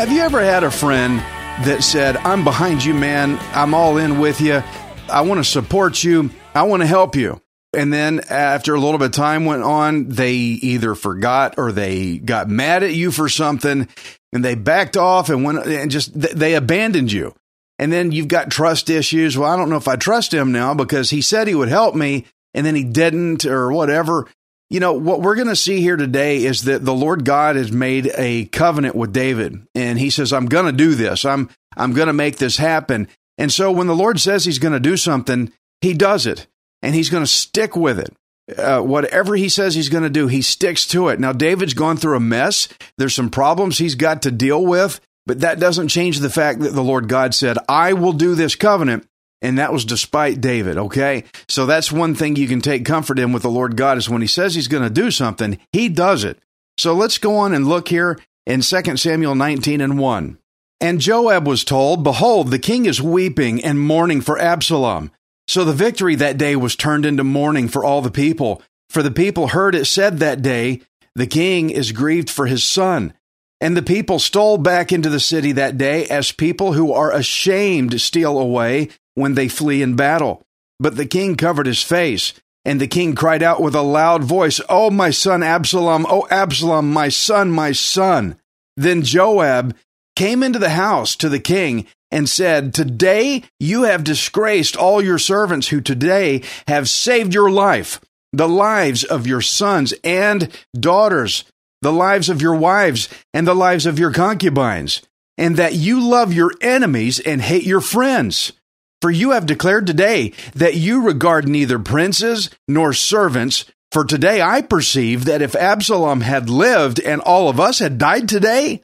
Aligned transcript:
Have 0.00 0.10
you 0.10 0.22
ever 0.22 0.40
had 0.42 0.64
a 0.64 0.70
friend 0.70 1.18
that 1.66 1.82
said, 1.82 2.16
I'm 2.16 2.42
behind 2.42 2.82
you, 2.82 2.94
man. 2.94 3.38
I'm 3.52 3.74
all 3.74 3.98
in 3.98 4.18
with 4.18 4.40
you. 4.40 4.62
I 5.10 5.20
want 5.20 5.38
to 5.40 5.44
support 5.44 6.02
you. 6.02 6.30
I 6.54 6.62
want 6.62 6.80
to 6.80 6.86
help 6.86 7.14
you. 7.14 7.38
And 7.72 7.92
then 7.92 8.20
after 8.28 8.74
a 8.74 8.80
little 8.80 8.98
bit 8.98 9.06
of 9.06 9.12
time 9.12 9.44
went 9.44 9.62
on, 9.62 10.08
they 10.08 10.32
either 10.32 10.94
forgot 10.94 11.54
or 11.56 11.70
they 11.70 12.18
got 12.18 12.48
mad 12.48 12.82
at 12.82 12.94
you 12.94 13.12
for 13.12 13.28
something 13.28 13.88
and 14.32 14.44
they 14.44 14.56
backed 14.56 14.96
off 14.96 15.28
and 15.28 15.44
went 15.44 15.66
and 15.66 15.90
just 15.90 16.18
they 16.18 16.54
abandoned 16.54 17.12
you. 17.12 17.34
And 17.78 17.92
then 17.92 18.12
you've 18.12 18.28
got 18.28 18.50
trust 18.50 18.90
issues. 18.90 19.38
Well, 19.38 19.50
I 19.50 19.56
don't 19.56 19.70
know 19.70 19.76
if 19.76 19.88
I 19.88 19.96
trust 19.96 20.34
him 20.34 20.52
now 20.52 20.74
because 20.74 21.10
he 21.10 21.22
said 21.22 21.46
he 21.46 21.54
would 21.54 21.68
help 21.68 21.94
me 21.94 22.26
and 22.54 22.66
then 22.66 22.74
he 22.74 22.84
didn't 22.84 23.46
or 23.46 23.72
whatever. 23.72 24.26
You 24.68 24.80
know, 24.80 24.92
what 24.92 25.22
we're 25.22 25.36
going 25.36 25.48
to 25.48 25.56
see 25.56 25.80
here 25.80 25.96
today 25.96 26.44
is 26.44 26.62
that 26.62 26.84
the 26.84 26.92
Lord 26.92 27.24
God 27.24 27.56
has 27.56 27.72
made 27.72 28.12
a 28.16 28.46
covenant 28.46 28.96
with 28.96 29.12
David 29.12 29.66
and 29.74 29.98
he 29.98 30.10
says, 30.10 30.32
I'm 30.32 30.46
going 30.46 30.66
to 30.66 30.72
do 30.72 30.94
this. 30.94 31.24
I'm, 31.24 31.48
I'm 31.76 31.92
going 31.92 32.08
to 32.08 32.12
make 32.12 32.36
this 32.36 32.56
happen. 32.56 33.08
And 33.38 33.50
so 33.50 33.72
when 33.72 33.86
the 33.86 33.96
Lord 33.96 34.20
says 34.20 34.44
he's 34.44 34.58
going 34.58 34.74
to 34.74 34.80
do 34.80 34.96
something, 34.96 35.52
he 35.80 35.94
does 35.94 36.26
it 36.26 36.46
and 36.82 36.94
he's 36.94 37.10
going 37.10 37.22
to 37.22 37.30
stick 37.30 37.76
with 37.76 37.98
it. 37.98 38.14
Uh, 38.56 38.80
whatever 38.80 39.36
he 39.36 39.48
says 39.48 39.74
he's 39.74 39.88
going 39.88 40.02
to 40.02 40.10
do, 40.10 40.26
he 40.26 40.42
sticks 40.42 40.86
to 40.86 41.08
it. 41.08 41.20
Now, 41.20 41.32
David's 41.32 41.74
gone 41.74 41.96
through 41.96 42.16
a 42.16 42.20
mess. 42.20 42.68
There's 42.98 43.14
some 43.14 43.30
problems 43.30 43.78
he's 43.78 43.94
got 43.94 44.22
to 44.22 44.30
deal 44.30 44.64
with, 44.64 45.00
but 45.26 45.40
that 45.40 45.60
doesn't 45.60 45.88
change 45.88 46.18
the 46.18 46.30
fact 46.30 46.60
that 46.60 46.74
the 46.74 46.82
Lord 46.82 47.08
God 47.08 47.34
said, 47.34 47.58
I 47.68 47.92
will 47.92 48.12
do 48.12 48.34
this 48.34 48.56
covenant. 48.56 49.06
And 49.42 49.58
that 49.58 49.72
was 49.72 49.86
despite 49.86 50.42
David, 50.42 50.76
okay? 50.76 51.24
So 51.48 51.64
that's 51.64 51.90
one 51.90 52.14
thing 52.14 52.36
you 52.36 52.48
can 52.48 52.60
take 52.60 52.84
comfort 52.84 53.18
in 53.18 53.32
with 53.32 53.42
the 53.42 53.50
Lord 53.50 53.74
God 53.74 53.96
is 53.96 54.10
when 54.10 54.20
he 54.20 54.26
says 54.26 54.54
he's 54.54 54.68
going 54.68 54.82
to 54.82 54.90
do 54.90 55.10
something, 55.10 55.58
he 55.72 55.88
does 55.88 56.24
it. 56.24 56.38
So 56.76 56.92
let's 56.94 57.16
go 57.16 57.36
on 57.36 57.54
and 57.54 57.66
look 57.66 57.88
here 57.88 58.18
in 58.46 58.60
2 58.60 58.96
Samuel 58.96 59.34
19 59.34 59.80
and 59.80 59.98
1. 59.98 60.38
And 60.80 61.00
Joab 61.00 61.46
was 61.46 61.64
told, 61.64 62.04
Behold, 62.04 62.50
the 62.50 62.58
king 62.58 62.86
is 62.86 63.00
weeping 63.00 63.62
and 63.62 63.80
mourning 63.80 64.20
for 64.20 64.38
Absalom. 64.38 65.10
So 65.50 65.64
the 65.64 65.72
victory 65.72 66.14
that 66.14 66.38
day 66.38 66.54
was 66.54 66.76
turned 66.76 67.04
into 67.04 67.24
mourning 67.24 67.66
for 67.66 67.84
all 67.84 68.02
the 68.02 68.10
people. 68.12 68.62
For 68.88 69.02
the 69.02 69.10
people 69.10 69.48
heard 69.48 69.74
it 69.74 69.86
said 69.86 70.18
that 70.18 70.42
day, 70.42 70.82
The 71.16 71.26
king 71.26 71.70
is 71.70 71.90
grieved 71.90 72.30
for 72.30 72.46
his 72.46 72.62
son. 72.62 73.14
And 73.60 73.76
the 73.76 73.82
people 73.82 74.20
stole 74.20 74.58
back 74.58 74.92
into 74.92 75.08
the 75.08 75.18
city 75.18 75.50
that 75.50 75.76
day 75.76 76.06
as 76.06 76.30
people 76.30 76.74
who 76.74 76.92
are 76.92 77.12
ashamed 77.12 78.00
steal 78.00 78.38
away 78.38 78.90
when 79.16 79.34
they 79.34 79.48
flee 79.48 79.82
in 79.82 79.96
battle. 79.96 80.40
But 80.78 80.94
the 80.94 81.04
king 81.04 81.34
covered 81.34 81.66
his 81.66 81.82
face. 81.82 82.32
And 82.64 82.80
the 82.80 82.86
king 82.86 83.16
cried 83.16 83.42
out 83.42 83.60
with 83.60 83.74
a 83.74 83.82
loud 83.82 84.22
voice, 84.22 84.60
Oh, 84.68 84.88
my 84.88 85.10
son 85.10 85.42
Absalom, 85.42 86.06
oh, 86.08 86.28
Absalom, 86.30 86.92
my 86.92 87.08
son, 87.08 87.50
my 87.50 87.72
son. 87.72 88.36
Then 88.76 89.02
Joab 89.02 89.76
came 90.14 90.44
into 90.44 90.60
the 90.60 90.70
house 90.70 91.16
to 91.16 91.28
the 91.28 91.40
king 91.40 91.88
and 92.10 92.28
said, 92.28 92.74
Today 92.74 93.44
you 93.58 93.84
have 93.84 94.04
disgraced 94.04 94.76
all 94.76 95.02
your 95.02 95.18
servants 95.18 95.68
who 95.68 95.80
today 95.80 96.42
have 96.66 96.88
saved 96.88 97.34
your 97.34 97.50
life, 97.50 98.00
the 98.32 98.48
lives 98.48 99.04
of 99.04 99.26
your 99.26 99.40
sons 99.40 99.94
and 100.04 100.48
daughters, 100.78 101.44
the 101.82 101.92
lives 101.92 102.28
of 102.28 102.42
your 102.42 102.54
wives, 102.54 103.08
and 103.32 103.46
the 103.46 103.54
lives 103.54 103.86
of 103.86 103.98
your 103.98 104.12
concubines, 104.12 105.02
and 105.38 105.56
that 105.56 105.74
you 105.74 106.00
love 106.00 106.32
your 106.32 106.52
enemies 106.60 107.20
and 107.20 107.40
hate 107.40 107.64
your 107.64 107.80
friends. 107.80 108.52
For 109.00 109.10
you 109.10 109.30
have 109.30 109.46
declared 109.46 109.86
today 109.86 110.32
that 110.54 110.74
you 110.74 111.02
regard 111.02 111.48
neither 111.48 111.78
princes 111.78 112.50
nor 112.68 112.92
servants. 112.92 113.64
For 113.92 114.04
today 114.04 114.42
I 114.42 114.60
perceive 114.60 115.24
that 115.24 115.40
if 115.40 115.56
Absalom 115.56 116.20
had 116.20 116.50
lived 116.50 117.00
and 117.00 117.20
all 117.22 117.48
of 117.48 117.58
us 117.58 117.78
had 117.78 117.96
died 117.96 118.28
today, 118.28 118.82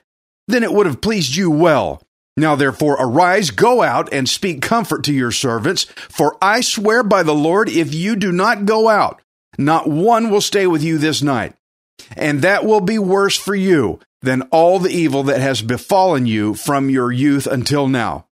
then 0.49 0.63
it 0.63 0.73
would 0.73 0.87
have 0.87 1.03
pleased 1.03 1.37
you 1.37 1.51
well. 1.51 2.03
Now 2.37 2.55
therefore 2.55 2.97
arise, 2.99 3.51
go 3.51 3.83
out 3.83 4.13
and 4.13 4.29
speak 4.29 4.61
comfort 4.61 5.05
to 5.05 5.13
your 5.13 5.33
servants, 5.33 5.85
for 5.85 6.37
I 6.43 6.61
swear 6.61 7.03
by 7.03 7.23
the 7.23 7.35
Lord, 7.35 7.69
if 7.69 7.95
you 7.95 8.15
do 8.15 8.31
not 8.31 8.67
go 8.67 8.89
out, 8.89 9.23
not 9.57 9.89
one 9.89 10.31
will 10.31 10.43
stay 10.43 10.67
with 10.67 10.83
you 10.83 10.99
this 10.99 11.23
night. 11.23 11.55
And 12.15 12.43
that 12.43 12.65
will 12.65 12.83
be 12.83 12.99
worse 12.99 13.37
for 13.37 13.55
you 13.55 14.01
than 14.21 14.43
all 14.51 14.79
the 14.79 14.91
evil 14.91 15.23
that 15.25 15.41
has 15.41 15.63
befallen 15.63 16.27
you 16.27 16.55
from 16.55 16.91
your 16.91 17.11
youth 17.11 17.47
until 17.47 17.89
now. 17.89 18.27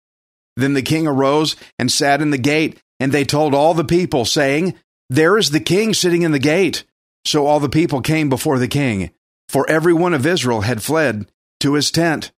Then 0.57 0.75
the 0.75 0.83
king 0.83 1.07
arose 1.07 1.57
and 1.79 1.91
sat 1.91 2.21
in 2.21 2.31
the 2.31 2.39
gate, 2.39 2.81
and 3.01 3.11
they 3.11 3.25
told 3.25 3.55
all 3.55 3.75
the 3.75 3.85
people, 3.85 4.25
saying, 4.25 4.75
There 5.09 5.39
is 5.39 5.51
the 5.51 5.61
king 5.61 5.95
sitting 5.95 6.23
in 6.23 6.33
the 6.33 6.39
gate. 6.39 6.85
So 7.25 7.47
all 7.47 7.59
the 7.59 7.71
people 7.71 8.03
came 8.03 8.29
before 8.29 8.59
the 8.59 8.69
king, 8.69 9.11
for 9.49 9.69
every 9.69 9.95
one 9.95 10.13
of 10.13 10.27
Israel 10.27 10.61
had 10.61 10.83
fled 10.83 11.27
to 11.61 11.73
his 11.73 11.91
tent. 11.91 12.33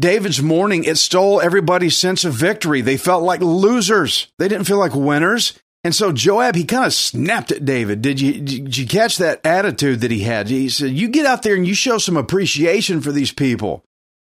David's 0.00 0.42
mourning, 0.42 0.84
it 0.84 0.98
stole 0.98 1.40
everybody's 1.40 1.96
sense 1.96 2.24
of 2.24 2.34
victory. 2.34 2.80
They 2.80 2.96
felt 2.96 3.22
like 3.22 3.40
losers. 3.40 4.28
They 4.38 4.48
didn't 4.48 4.66
feel 4.66 4.78
like 4.78 4.94
winners. 4.94 5.58
And 5.82 5.94
so 5.94 6.12
Joab, 6.12 6.56
he 6.56 6.64
kind 6.64 6.84
of 6.84 6.92
snapped 6.92 7.52
at 7.52 7.64
David. 7.64 8.02
Did 8.02 8.20
you, 8.20 8.40
did 8.40 8.76
you 8.76 8.86
catch 8.86 9.16
that 9.18 9.44
attitude 9.44 10.00
that 10.00 10.10
he 10.10 10.20
had? 10.20 10.48
He 10.48 10.68
said, 10.68 10.90
You 10.90 11.08
get 11.08 11.26
out 11.26 11.42
there 11.42 11.54
and 11.54 11.66
you 11.66 11.74
show 11.74 11.98
some 11.98 12.16
appreciation 12.16 13.00
for 13.00 13.12
these 13.12 13.32
people. 13.32 13.84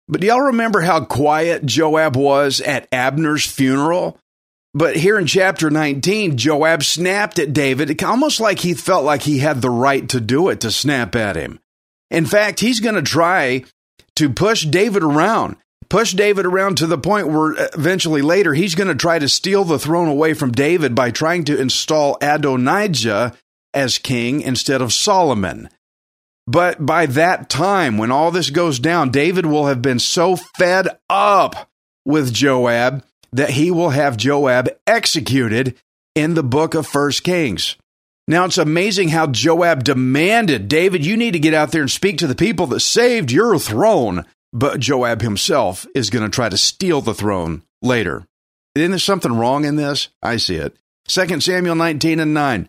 But 0.08 0.20
do 0.20 0.28
y'all 0.28 0.40
remember 0.40 0.80
how 0.80 1.04
quiet 1.04 1.66
Joab 1.66 2.16
was 2.16 2.60
at 2.60 2.88
Abner's 2.90 3.46
funeral? 3.46 4.18
But 4.74 4.96
here 4.96 5.18
in 5.18 5.26
chapter 5.26 5.70
19, 5.70 6.36
Joab 6.36 6.82
snapped 6.82 7.38
at 7.38 7.52
David, 7.52 8.02
almost 8.02 8.40
like 8.40 8.58
he 8.58 8.74
felt 8.74 9.04
like 9.04 9.22
he 9.22 9.38
had 9.38 9.62
the 9.62 9.70
right 9.70 10.06
to 10.10 10.20
do 10.20 10.48
it, 10.48 10.60
to 10.60 10.70
snap 10.70 11.16
at 11.16 11.34
him. 11.34 11.60
In 12.10 12.26
fact, 12.26 12.60
he's 12.60 12.80
going 12.80 12.94
to 12.94 13.02
try 13.02 13.64
to 14.16 14.30
push 14.30 14.64
David 14.64 15.02
around, 15.02 15.56
push 15.88 16.12
David 16.12 16.46
around 16.46 16.78
to 16.78 16.86
the 16.86 16.98
point 16.98 17.28
where 17.28 17.54
eventually 17.74 18.22
later 18.22 18.54
he's 18.54 18.74
going 18.74 18.88
to 18.88 18.94
try 18.94 19.18
to 19.18 19.28
steal 19.28 19.64
the 19.64 19.78
throne 19.78 20.08
away 20.08 20.34
from 20.34 20.52
David 20.52 20.94
by 20.94 21.10
trying 21.10 21.44
to 21.44 21.60
install 21.60 22.18
Adonijah 22.20 23.34
as 23.72 23.98
king 23.98 24.40
instead 24.40 24.82
of 24.82 24.92
Solomon. 24.92 25.68
But 26.46 26.84
by 26.84 27.06
that 27.06 27.48
time, 27.48 27.98
when 27.98 28.12
all 28.12 28.30
this 28.30 28.50
goes 28.50 28.78
down, 28.78 29.10
David 29.10 29.46
will 29.46 29.66
have 29.66 29.82
been 29.82 29.98
so 29.98 30.36
fed 30.36 30.88
up 31.10 31.68
with 32.04 32.32
Joab 32.32 33.04
that 33.32 33.50
he 33.50 33.70
will 33.70 33.90
have 33.90 34.16
Joab 34.16 34.68
executed 34.86 35.76
in 36.14 36.34
the 36.34 36.44
book 36.44 36.74
of 36.74 36.86
First 36.86 37.24
Kings. 37.24 37.76
Now 38.28 38.44
it's 38.44 38.58
amazing 38.58 39.10
how 39.10 39.28
Joab 39.28 39.84
demanded, 39.84 40.66
David, 40.68 41.06
you 41.06 41.16
need 41.16 41.32
to 41.32 41.38
get 41.38 41.54
out 41.54 41.70
there 41.70 41.82
and 41.82 41.90
speak 41.90 42.18
to 42.18 42.26
the 42.26 42.34
people 42.34 42.66
that 42.68 42.80
saved 42.80 43.30
your 43.30 43.58
throne. 43.58 44.24
But 44.52 44.80
Joab 44.80 45.22
himself 45.22 45.86
is 45.94 46.10
going 46.10 46.24
to 46.24 46.34
try 46.34 46.48
to 46.48 46.58
steal 46.58 47.00
the 47.00 47.14
throne 47.14 47.62
later. 47.82 48.26
Isn't 48.74 48.90
there 48.90 48.98
something 48.98 49.32
wrong 49.32 49.64
in 49.64 49.76
this? 49.76 50.08
I 50.22 50.38
see 50.38 50.56
it. 50.56 50.76
2 51.08 51.40
Samuel 51.40 51.76
19 51.76 52.18
and 52.18 52.34
9. 52.34 52.68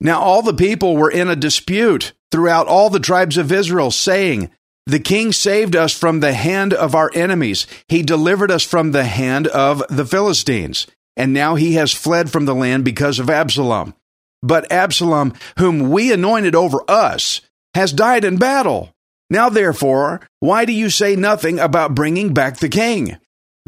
Now 0.00 0.20
all 0.20 0.42
the 0.42 0.54
people 0.54 0.96
were 0.96 1.10
in 1.10 1.28
a 1.28 1.36
dispute 1.36 2.12
throughout 2.30 2.66
all 2.66 2.90
the 2.90 3.00
tribes 3.00 3.36
of 3.36 3.52
Israel, 3.52 3.90
saying, 3.90 4.50
The 4.86 5.00
king 5.00 5.32
saved 5.32 5.76
us 5.76 5.92
from 5.92 6.20
the 6.20 6.32
hand 6.32 6.74
of 6.74 6.94
our 6.94 7.10
enemies. 7.14 7.66
He 7.88 8.02
delivered 8.02 8.50
us 8.50 8.64
from 8.64 8.90
the 8.90 9.04
hand 9.04 9.46
of 9.46 9.82
the 9.88 10.06
Philistines. 10.06 10.86
And 11.16 11.32
now 11.32 11.54
he 11.54 11.74
has 11.74 11.92
fled 11.92 12.30
from 12.30 12.44
the 12.44 12.54
land 12.54 12.84
because 12.84 13.18
of 13.18 13.30
Absalom. 13.30 13.94
But 14.42 14.70
Absalom, 14.70 15.34
whom 15.58 15.90
we 15.90 16.12
anointed 16.12 16.54
over 16.54 16.78
us, 16.88 17.40
has 17.74 17.92
died 17.92 18.24
in 18.24 18.38
battle. 18.38 18.92
Now, 19.30 19.48
therefore, 19.48 20.20
why 20.40 20.64
do 20.64 20.72
you 20.72 20.90
say 20.90 21.16
nothing 21.16 21.58
about 21.58 21.94
bringing 21.94 22.32
back 22.32 22.58
the 22.58 22.68
king? 22.68 23.18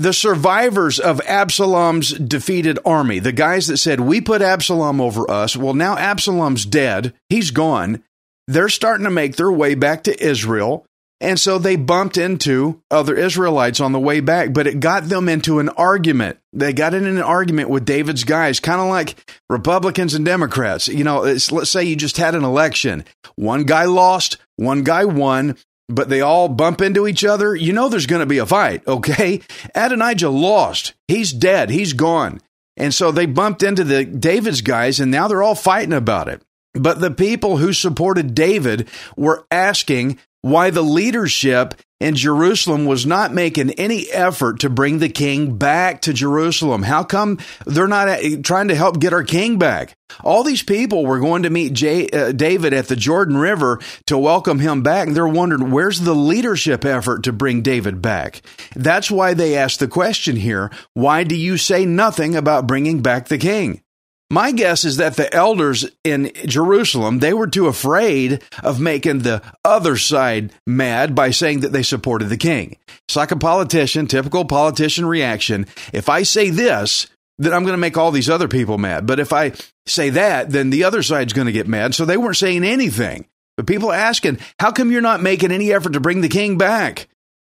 the 0.00 0.14
survivors 0.14 0.98
of 0.98 1.20
Absalom's 1.26 2.12
defeated 2.12 2.78
army, 2.86 3.18
the 3.18 3.32
guys 3.32 3.66
that 3.66 3.76
said, 3.76 4.00
We 4.00 4.22
put 4.22 4.40
Absalom 4.40 4.98
over 4.98 5.30
us. 5.30 5.54
Well, 5.54 5.74
now 5.74 5.98
Absalom's 5.98 6.64
dead. 6.64 7.12
He's 7.28 7.50
gone. 7.50 8.02
They're 8.48 8.70
starting 8.70 9.04
to 9.04 9.10
make 9.10 9.36
their 9.36 9.52
way 9.52 9.74
back 9.74 10.04
to 10.04 10.26
Israel. 10.26 10.86
And 11.20 11.38
so 11.38 11.58
they 11.58 11.76
bumped 11.76 12.16
into 12.16 12.80
other 12.90 13.14
Israelites 13.14 13.78
on 13.78 13.92
the 13.92 14.00
way 14.00 14.20
back, 14.20 14.54
but 14.54 14.66
it 14.66 14.80
got 14.80 15.04
them 15.04 15.28
into 15.28 15.58
an 15.58 15.68
argument. 15.70 16.38
They 16.54 16.72
got 16.72 16.94
in 16.94 17.04
an 17.04 17.20
argument 17.20 17.68
with 17.68 17.84
David's 17.84 18.24
guys, 18.24 18.58
kind 18.58 18.80
of 18.80 18.88
like 18.88 19.38
Republicans 19.50 20.14
and 20.14 20.24
Democrats. 20.24 20.88
You 20.88 21.04
know, 21.04 21.20
let's 21.20 21.70
say 21.70 21.84
you 21.84 21.94
just 21.94 22.16
had 22.16 22.34
an 22.34 22.44
election. 22.44 23.04
One 23.36 23.64
guy 23.64 23.84
lost, 23.84 24.38
one 24.56 24.82
guy 24.82 25.04
won, 25.04 25.58
but 25.90 26.08
they 26.08 26.22
all 26.22 26.48
bump 26.48 26.80
into 26.80 27.06
each 27.06 27.24
other. 27.24 27.54
You 27.54 27.74
know 27.74 27.88
there's 27.88 28.06
going 28.06 28.20
to 28.20 28.26
be 28.26 28.38
a 28.38 28.46
fight, 28.46 28.86
okay? 28.86 29.42
Adonijah 29.74 30.30
lost. 30.30 30.94
He's 31.06 31.32
dead. 31.32 31.68
He's 31.68 31.92
gone. 31.92 32.40
And 32.78 32.94
so 32.94 33.12
they 33.12 33.26
bumped 33.26 33.62
into 33.62 33.84
the 33.84 34.06
David's 34.06 34.62
guys, 34.62 35.00
and 35.00 35.10
now 35.10 35.28
they're 35.28 35.42
all 35.42 35.54
fighting 35.54 35.92
about 35.92 36.28
it. 36.28 36.40
But 36.72 37.00
the 37.00 37.10
people 37.10 37.56
who 37.56 37.72
supported 37.72 38.34
David 38.34 38.88
were 39.16 39.44
asking 39.50 40.18
why 40.42 40.70
the 40.70 40.82
leadership 40.82 41.74
in 42.00 42.16
Jerusalem 42.16 42.86
was 42.86 43.04
not 43.04 43.32
making 43.32 43.72
any 43.72 44.10
effort 44.10 44.60
to 44.60 44.70
bring 44.70 44.98
the 44.98 45.10
king 45.10 45.56
back 45.56 46.00
to 46.02 46.14
Jerusalem. 46.14 46.82
How 46.82 47.04
come 47.04 47.38
they're 47.66 47.86
not 47.86 48.08
uh, 48.08 48.18
trying 48.42 48.68
to 48.68 48.74
help 48.74 48.98
get 48.98 49.12
our 49.12 49.22
king 49.22 49.58
back? 49.58 49.94
All 50.24 50.42
these 50.42 50.62
people 50.62 51.04
were 51.04 51.20
going 51.20 51.42
to 51.42 51.50
meet 51.50 51.82
uh, 51.82 52.32
David 52.32 52.72
at 52.72 52.88
the 52.88 52.96
Jordan 52.96 53.36
River 53.36 53.78
to 54.06 54.16
welcome 54.16 54.58
him 54.58 54.82
back, 54.82 55.06
and 55.06 55.16
they're 55.16 55.28
wondering 55.28 55.70
where's 55.70 56.00
the 56.00 56.14
leadership 56.14 56.84
effort 56.84 57.22
to 57.24 57.32
bring 57.32 57.60
David 57.60 58.00
back? 58.00 58.40
That's 58.74 59.10
why 59.10 59.34
they 59.34 59.56
asked 59.56 59.78
the 59.78 59.88
question 59.88 60.36
here 60.36 60.70
why 60.94 61.24
do 61.24 61.36
you 61.36 61.58
say 61.58 61.84
nothing 61.84 62.34
about 62.34 62.66
bringing 62.66 63.02
back 63.02 63.28
the 63.28 63.38
king? 63.38 63.82
My 64.32 64.52
guess 64.52 64.84
is 64.84 64.98
that 64.98 65.16
the 65.16 65.32
elders 65.34 65.86
in 66.04 66.30
Jerusalem, 66.46 67.18
they 67.18 67.34
were 67.34 67.48
too 67.48 67.66
afraid 67.66 68.42
of 68.62 68.78
making 68.78 69.20
the 69.20 69.42
other 69.64 69.96
side 69.96 70.52
mad 70.68 71.16
by 71.16 71.32
saying 71.32 71.60
that 71.60 71.72
they 71.72 71.82
supported 71.82 72.28
the 72.28 72.36
king. 72.36 72.76
It's 73.08 73.16
like 73.16 73.32
a 73.32 73.36
politician, 73.36 74.06
typical 74.06 74.44
politician 74.44 75.04
reaction. 75.04 75.66
If 75.92 76.08
I 76.08 76.22
say 76.22 76.50
this, 76.50 77.08
then 77.38 77.52
I'm 77.52 77.64
going 77.64 77.72
to 77.72 77.78
make 77.78 77.96
all 77.96 78.12
these 78.12 78.30
other 78.30 78.46
people 78.46 78.78
mad. 78.78 79.04
But 79.04 79.18
if 79.18 79.32
I 79.32 79.52
say 79.86 80.10
that, 80.10 80.50
then 80.50 80.70
the 80.70 80.84
other 80.84 81.02
side's 81.02 81.32
going 81.32 81.46
to 81.46 81.52
get 81.52 81.66
mad. 81.66 81.96
So 81.96 82.04
they 82.04 82.16
weren't 82.16 82.36
saying 82.36 82.62
anything. 82.62 83.26
But 83.56 83.66
people 83.66 83.92
asking, 83.92 84.38
how 84.60 84.70
come 84.70 84.92
you're 84.92 85.00
not 85.00 85.22
making 85.22 85.50
any 85.50 85.72
effort 85.72 85.94
to 85.94 86.00
bring 86.00 86.20
the 86.20 86.28
king 86.28 86.56
back? 86.56 87.08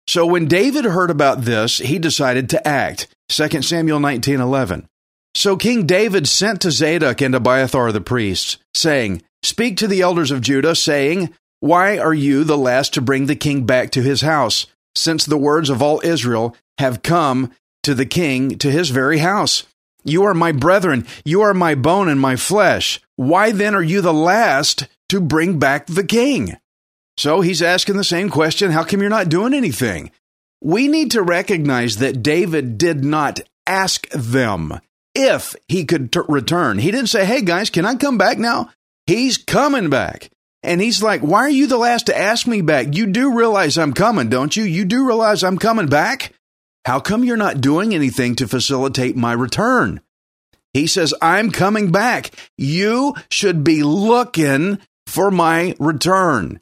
So 0.07 0.25
when 0.25 0.47
David 0.47 0.85
heard 0.85 1.11
about 1.11 1.41
this, 1.41 1.79
he 1.79 1.99
decided 1.99 2.49
to 2.51 2.65
act. 2.65 3.07
2 3.29 3.61
Samuel 3.61 3.99
19 3.99 4.39
11. 4.39 4.87
So 5.33 5.55
King 5.55 5.85
David 5.85 6.27
sent 6.27 6.61
to 6.61 6.71
Zadok 6.71 7.21
and 7.21 7.33
Abiathar 7.33 7.91
the 7.91 8.01
priests, 8.01 8.57
saying, 8.73 9.21
Speak 9.43 9.77
to 9.77 9.87
the 9.87 10.01
elders 10.01 10.29
of 10.31 10.41
Judah, 10.41 10.75
saying, 10.75 11.33
Why 11.59 11.97
are 11.97 12.13
you 12.13 12.43
the 12.43 12.57
last 12.57 12.93
to 12.95 13.01
bring 13.01 13.25
the 13.25 13.35
king 13.35 13.65
back 13.65 13.91
to 13.91 14.01
his 14.01 14.21
house, 14.21 14.67
since 14.95 15.25
the 15.25 15.37
words 15.37 15.69
of 15.69 15.81
all 15.81 16.01
Israel 16.03 16.55
have 16.77 17.01
come 17.01 17.51
to 17.83 17.95
the 17.95 18.05
king 18.05 18.57
to 18.59 18.69
his 18.69 18.89
very 18.89 19.19
house? 19.19 19.63
You 20.03 20.23
are 20.23 20.33
my 20.33 20.51
brethren, 20.51 21.07
you 21.23 21.41
are 21.41 21.53
my 21.53 21.75
bone 21.75 22.09
and 22.09 22.19
my 22.19 22.35
flesh. 22.35 22.99
Why 23.15 23.51
then 23.51 23.75
are 23.75 23.83
you 23.83 24.01
the 24.01 24.13
last 24.13 24.87
to 25.09 25.21
bring 25.21 25.59
back 25.59 25.85
the 25.85 26.03
king? 26.03 26.57
So 27.17 27.41
he's 27.41 27.61
asking 27.61 27.97
the 27.97 28.03
same 28.03 28.29
question 28.29 28.71
How 28.71 28.83
come 28.83 28.99
you're 28.99 29.09
not 29.09 29.29
doing 29.29 29.53
anything? 29.53 30.11
We 30.61 30.87
need 30.87 31.11
to 31.11 31.23
recognize 31.23 31.97
that 31.97 32.21
David 32.21 32.77
did 32.77 33.03
not 33.03 33.39
ask 33.65 34.07
them 34.09 34.79
if 35.15 35.55
he 35.67 35.85
could 35.85 36.11
t- 36.11 36.19
return. 36.27 36.79
He 36.79 36.91
didn't 36.91 37.09
say, 37.09 37.25
Hey 37.25 37.41
guys, 37.41 37.69
can 37.69 37.85
I 37.85 37.95
come 37.95 38.17
back 38.17 38.37
now? 38.37 38.69
He's 39.07 39.37
coming 39.37 39.89
back. 39.89 40.29
And 40.63 40.79
he's 40.81 41.01
like, 41.01 41.21
Why 41.21 41.39
are 41.39 41.49
you 41.49 41.67
the 41.67 41.77
last 41.77 42.07
to 42.07 42.17
ask 42.17 42.47
me 42.47 42.61
back? 42.61 42.95
You 42.95 43.07
do 43.07 43.35
realize 43.35 43.77
I'm 43.77 43.93
coming, 43.93 44.29
don't 44.29 44.55
you? 44.55 44.63
You 44.63 44.85
do 44.85 45.05
realize 45.05 45.43
I'm 45.43 45.57
coming 45.57 45.87
back? 45.87 46.33
How 46.85 46.99
come 46.99 47.23
you're 47.23 47.37
not 47.37 47.61
doing 47.61 47.93
anything 47.93 48.35
to 48.35 48.47
facilitate 48.47 49.15
my 49.15 49.33
return? 49.33 50.01
He 50.73 50.87
says, 50.87 51.13
I'm 51.21 51.51
coming 51.51 51.91
back. 51.91 52.31
You 52.57 53.15
should 53.29 53.63
be 53.63 53.83
looking 53.83 54.79
for 55.05 55.29
my 55.29 55.75
return. 55.79 56.61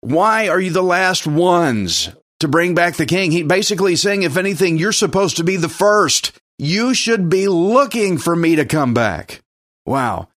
Why 0.00 0.48
are 0.48 0.60
you 0.60 0.70
the 0.70 0.82
last 0.82 1.26
ones 1.26 2.08
to 2.38 2.48
bring 2.48 2.74
back 2.74 2.94
the 2.94 3.06
king? 3.06 3.32
He 3.32 3.42
basically 3.42 3.96
saying, 3.96 4.22
if 4.22 4.36
anything, 4.36 4.78
you're 4.78 4.92
supposed 4.92 5.36
to 5.38 5.44
be 5.44 5.56
the 5.56 5.68
first. 5.68 6.32
You 6.62 6.92
should 6.92 7.30
be 7.30 7.48
looking 7.48 8.18
for 8.18 8.36
me 8.36 8.56
to 8.56 8.66
come 8.66 8.92
back. 8.92 9.40
Wow. 9.86 10.28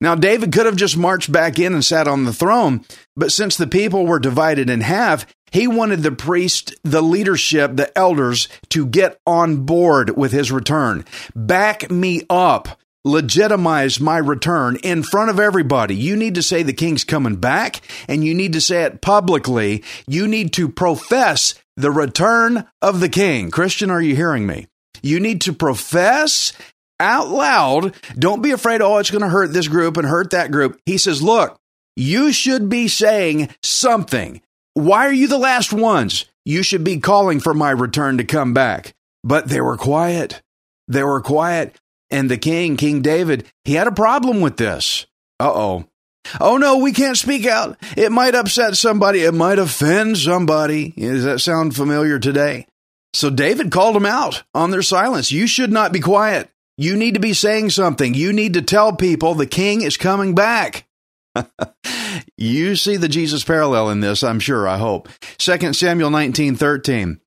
Now, 0.00 0.14
David 0.14 0.50
could 0.50 0.64
have 0.64 0.76
just 0.76 0.96
marched 0.96 1.30
back 1.30 1.58
in 1.58 1.74
and 1.74 1.84
sat 1.84 2.08
on 2.08 2.24
the 2.24 2.32
throne, 2.32 2.86
but 3.14 3.32
since 3.32 3.54
the 3.54 3.66
people 3.66 4.06
were 4.06 4.18
divided 4.18 4.70
in 4.70 4.80
half, 4.80 5.26
he 5.52 5.68
wanted 5.68 6.02
the 6.02 6.10
priest, 6.10 6.74
the 6.84 7.02
leadership, 7.02 7.76
the 7.76 7.96
elders 7.98 8.48
to 8.70 8.86
get 8.86 9.20
on 9.26 9.66
board 9.66 10.16
with 10.16 10.32
his 10.32 10.50
return. 10.50 11.04
Back 11.36 11.90
me 11.90 12.22
up. 12.30 12.80
Legitimize 13.04 14.00
my 14.00 14.16
return 14.16 14.76
in 14.82 15.02
front 15.02 15.28
of 15.28 15.38
everybody. 15.38 15.94
You 15.94 16.16
need 16.16 16.34
to 16.36 16.42
say 16.42 16.62
the 16.62 16.72
king's 16.72 17.04
coming 17.04 17.36
back, 17.36 17.82
and 18.08 18.24
you 18.24 18.34
need 18.34 18.54
to 18.54 18.62
say 18.62 18.84
it 18.84 19.02
publicly. 19.02 19.84
You 20.06 20.28
need 20.28 20.54
to 20.54 20.70
profess 20.70 21.54
the 21.76 21.90
return 21.90 22.66
of 22.80 23.00
the 23.00 23.10
king. 23.10 23.50
Christian, 23.50 23.90
are 23.90 24.00
you 24.00 24.16
hearing 24.16 24.46
me? 24.46 24.66
You 25.02 25.20
need 25.20 25.42
to 25.42 25.52
profess 25.52 26.52
out 27.00 27.28
loud. 27.28 27.94
Don't 28.18 28.42
be 28.42 28.50
afraid, 28.50 28.82
oh, 28.82 28.98
it's 28.98 29.10
going 29.10 29.22
to 29.22 29.28
hurt 29.28 29.52
this 29.52 29.68
group 29.68 29.96
and 29.96 30.06
hurt 30.06 30.30
that 30.30 30.50
group. 30.50 30.80
He 30.86 30.98
says, 30.98 31.22
look, 31.22 31.58
you 31.96 32.32
should 32.32 32.68
be 32.68 32.88
saying 32.88 33.50
something. 33.62 34.40
Why 34.74 35.06
are 35.06 35.12
you 35.12 35.28
the 35.28 35.38
last 35.38 35.72
ones? 35.72 36.26
You 36.44 36.62
should 36.62 36.84
be 36.84 36.98
calling 36.98 37.40
for 37.40 37.54
my 37.54 37.70
return 37.70 38.18
to 38.18 38.24
come 38.24 38.54
back. 38.54 38.94
But 39.24 39.48
they 39.48 39.60
were 39.60 39.76
quiet. 39.76 40.40
They 40.86 41.02
were 41.02 41.20
quiet. 41.20 41.76
And 42.10 42.30
the 42.30 42.38
king, 42.38 42.76
King 42.76 43.02
David, 43.02 43.46
he 43.64 43.74
had 43.74 43.86
a 43.86 43.92
problem 43.92 44.40
with 44.40 44.56
this. 44.56 45.06
Uh 45.40 45.52
oh. 45.52 45.84
Oh 46.40 46.56
no, 46.56 46.78
we 46.78 46.92
can't 46.92 47.16
speak 47.16 47.46
out. 47.46 47.76
It 47.96 48.12
might 48.12 48.34
upset 48.34 48.76
somebody. 48.76 49.20
It 49.20 49.34
might 49.34 49.58
offend 49.58 50.18
somebody. 50.18 50.90
Does 50.90 51.24
that 51.24 51.40
sound 51.40 51.74
familiar 51.74 52.18
today? 52.18 52.66
So 53.18 53.30
David 53.30 53.72
called 53.72 53.96
them 53.96 54.06
out 54.06 54.44
on 54.54 54.70
their 54.70 54.80
silence. 54.80 55.32
You 55.32 55.48
should 55.48 55.72
not 55.72 55.92
be 55.92 55.98
quiet. 55.98 56.50
You 56.76 56.96
need 56.96 57.14
to 57.14 57.20
be 57.20 57.32
saying 57.32 57.70
something. 57.70 58.14
You 58.14 58.32
need 58.32 58.54
to 58.54 58.62
tell 58.62 58.92
people 58.92 59.34
the 59.34 59.44
king 59.44 59.80
is 59.82 59.96
coming 59.96 60.36
back. 60.36 60.86
you 62.36 62.76
see 62.76 62.96
the 62.96 63.08
Jesus 63.08 63.42
parallel 63.42 63.90
in 63.90 63.98
this, 63.98 64.22
I'm 64.22 64.38
sure, 64.38 64.68
I 64.68 64.78
hope. 64.78 65.08
2 65.38 65.72
Samuel 65.72 66.10
19 66.10 66.54
13 66.54 67.20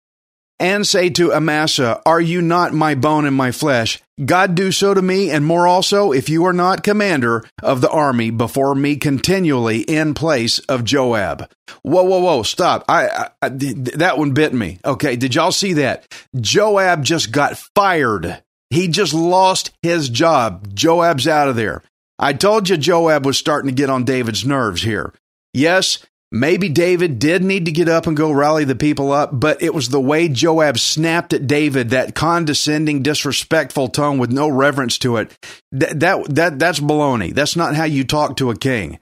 and 0.62 0.86
say 0.86 1.10
to 1.10 1.34
Amasa, 1.34 2.02
Are 2.06 2.22
you 2.22 2.42
not 2.42 2.72
my 2.72 2.94
bone 2.94 3.26
and 3.26 3.36
my 3.36 3.52
flesh? 3.52 4.00
God 4.24 4.54
do 4.54 4.72
so 4.72 4.94
to 4.94 5.02
me, 5.02 5.32
and 5.32 5.44
more 5.44 5.66
also, 5.66 6.12
if 6.12 6.30
you 6.30 6.46
are 6.46 6.54
not 6.54 6.84
commander 6.84 7.44
of 7.64 7.82
the 7.82 7.90
army 7.90 8.30
before 8.30 8.76
me 8.76 8.96
continually 8.96 9.82
in 9.82 10.14
place 10.14 10.60
of 10.60 10.84
Joab. 10.84 11.50
Whoa, 11.82 12.04
whoa, 12.04 12.20
whoa, 12.20 12.44
stop. 12.44 12.86
I, 12.88 13.08
I, 13.08 13.30
I 13.42 13.50
that 13.50 14.20
one 14.20 14.34
bit 14.34 14.54
me. 14.54 14.80
Okay, 14.86 15.16
did 15.16 15.34
y'all 15.34 15.52
see 15.52 15.74
that? 15.74 16.08
Joab 16.40 17.04
just 17.04 17.32
got 17.32 17.58
fired. 17.76 18.44
He 18.70 18.88
just 18.88 19.16
lost 19.16 19.72
his 19.82 20.10
job. 20.10 20.74
Joab's 20.76 21.28
out 21.28 21.48
of 21.48 21.56
there. 21.56 21.82
I 22.20 22.34
told 22.34 22.70
you 22.70 22.78
Joab 22.78 23.26
was 23.26 23.40
starting 23.40 23.70
to 23.70 23.76
get 23.76 23.90
on 23.90 24.06
David's 24.06 24.46
nerves 24.46 24.84
here. 24.84 25.12
Yes, 25.54 26.06
Maybe 26.34 26.70
David 26.70 27.20
did 27.20 27.44
need 27.44 27.66
to 27.66 27.74
get 27.74 27.90
up 27.90 28.08
and 28.08 28.16
go 28.16 28.32
rally 28.32 28.64
the 28.64 28.76
people 28.76 29.12
up, 29.12 29.32
but 29.34 29.62
it 29.62 29.74
was 29.74 29.90
the 29.90 30.00
way 30.00 30.30
Joab 30.30 30.80
snapped 30.80 31.34
at 31.34 31.46
David, 31.46 31.90
that 31.90 32.16
condescending, 32.16 33.04
disrespectful 33.04 33.90
tone 33.90 34.18
with 34.18 34.32
no 34.32 34.48
reverence 34.48 34.98
to 35.00 35.18
it. 35.18 35.38
That, 35.74 36.00
that, 36.00 36.36
that 36.36 36.60
that's 36.60 36.80
baloney. 36.80 37.34
That's 37.34 37.58
not 37.58 37.76
how 37.76 37.84
you 37.84 38.06
talk 38.06 38.38
to 38.38 38.50
a 38.50 38.58
king. 38.58 38.98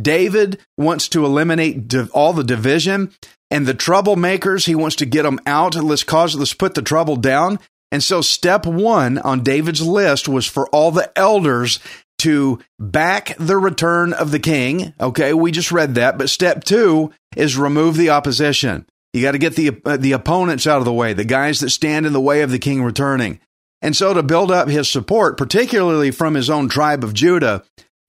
David 0.00 0.58
wants 0.78 1.08
to 1.08 1.26
eliminate 1.26 1.94
all 2.12 2.32
the 2.32 2.44
division 2.44 3.12
and 3.50 3.66
the 3.66 3.74
troublemakers. 3.74 4.64
He 4.64 4.74
wants 4.74 4.96
to 4.96 5.06
get 5.06 5.24
them 5.24 5.40
out. 5.44 5.74
Let's 5.74 6.04
cause, 6.04 6.34
let's 6.34 6.54
put 6.54 6.74
the 6.74 6.82
trouble 6.82 7.16
down. 7.16 7.58
And 7.92 8.02
so 8.02 8.22
step 8.22 8.64
one 8.64 9.18
on 9.18 9.42
David's 9.42 9.82
list 9.82 10.28
was 10.28 10.46
for 10.46 10.68
all 10.68 10.92
the 10.92 11.12
elders 11.18 11.80
to 12.20 12.58
back 12.78 13.36
the 13.38 13.56
return 13.56 14.12
of 14.12 14.30
the 14.30 14.38
king. 14.38 14.94
Okay, 15.00 15.32
we 15.34 15.50
just 15.50 15.72
read 15.72 15.94
that. 15.96 16.18
But 16.18 16.30
step 16.30 16.64
two 16.64 17.12
is 17.36 17.56
remove 17.56 17.96
the 17.96 18.10
opposition. 18.10 18.86
You 19.12 19.22
got 19.22 19.32
to 19.32 19.38
get 19.38 19.56
the 19.56 19.80
uh, 19.84 19.96
the 19.96 20.12
opponents 20.12 20.66
out 20.66 20.78
of 20.78 20.84
the 20.84 20.92
way, 20.92 21.12
the 21.12 21.24
guys 21.24 21.60
that 21.60 21.70
stand 21.70 22.06
in 22.06 22.12
the 22.12 22.20
way 22.20 22.42
of 22.42 22.50
the 22.50 22.58
king 22.58 22.82
returning. 22.82 23.40
And 23.82 23.96
so 23.96 24.12
to 24.14 24.22
build 24.22 24.50
up 24.50 24.68
his 24.68 24.88
support, 24.88 25.36
particularly 25.36 26.10
from 26.10 26.34
his 26.34 26.50
own 26.50 26.68
tribe 26.68 27.02
of 27.02 27.14
Judah, 27.14 27.64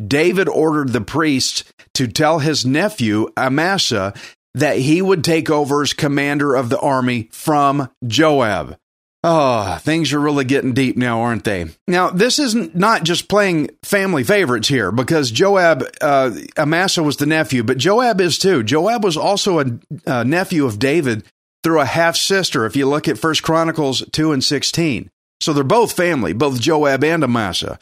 David 0.05 0.49
ordered 0.49 0.89
the 0.89 1.01
priests 1.01 1.63
to 1.93 2.07
tell 2.07 2.39
his 2.39 2.65
nephew 2.65 3.29
Amasa 3.37 4.13
that 4.53 4.77
he 4.77 5.01
would 5.01 5.23
take 5.23 5.49
over 5.49 5.81
as 5.81 5.93
commander 5.93 6.55
of 6.55 6.69
the 6.69 6.79
army 6.79 7.29
from 7.31 7.89
Joab. 8.05 8.77
Oh, 9.23 9.77
things 9.81 10.13
are 10.13 10.19
really 10.19 10.45
getting 10.45 10.73
deep 10.73 10.97
now, 10.97 11.21
aren't 11.21 11.43
they? 11.43 11.67
Now, 11.87 12.09
this 12.09 12.39
isn't 12.39 12.75
not 12.75 13.03
just 13.03 13.29
playing 13.29 13.69
family 13.83 14.23
favorites 14.23 14.67
here 14.67 14.91
because 14.91 15.29
Joab, 15.29 15.83
uh, 16.01 16.31
Amasa 16.57 17.03
was 17.03 17.17
the 17.17 17.27
nephew, 17.27 17.61
but 17.63 17.77
Joab 17.77 18.19
is 18.19 18.39
too. 18.39 18.63
Joab 18.63 19.03
was 19.03 19.17
also 19.17 19.59
a, 19.59 19.65
a 20.07 20.25
nephew 20.25 20.65
of 20.65 20.79
David 20.79 21.23
through 21.63 21.81
a 21.81 21.85
half 21.85 22.15
sister. 22.15 22.65
If 22.65 22.75
you 22.75 22.87
look 22.89 23.07
at 23.07 23.19
First 23.19 23.43
Chronicles 23.43 24.03
2 24.11 24.31
and 24.31 24.43
16. 24.43 25.09
So 25.39 25.53
they're 25.53 25.63
both 25.63 25.93
family, 25.93 26.33
both 26.33 26.59
Joab 26.59 27.03
and 27.03 27.23
Amasa. 27.23 27.77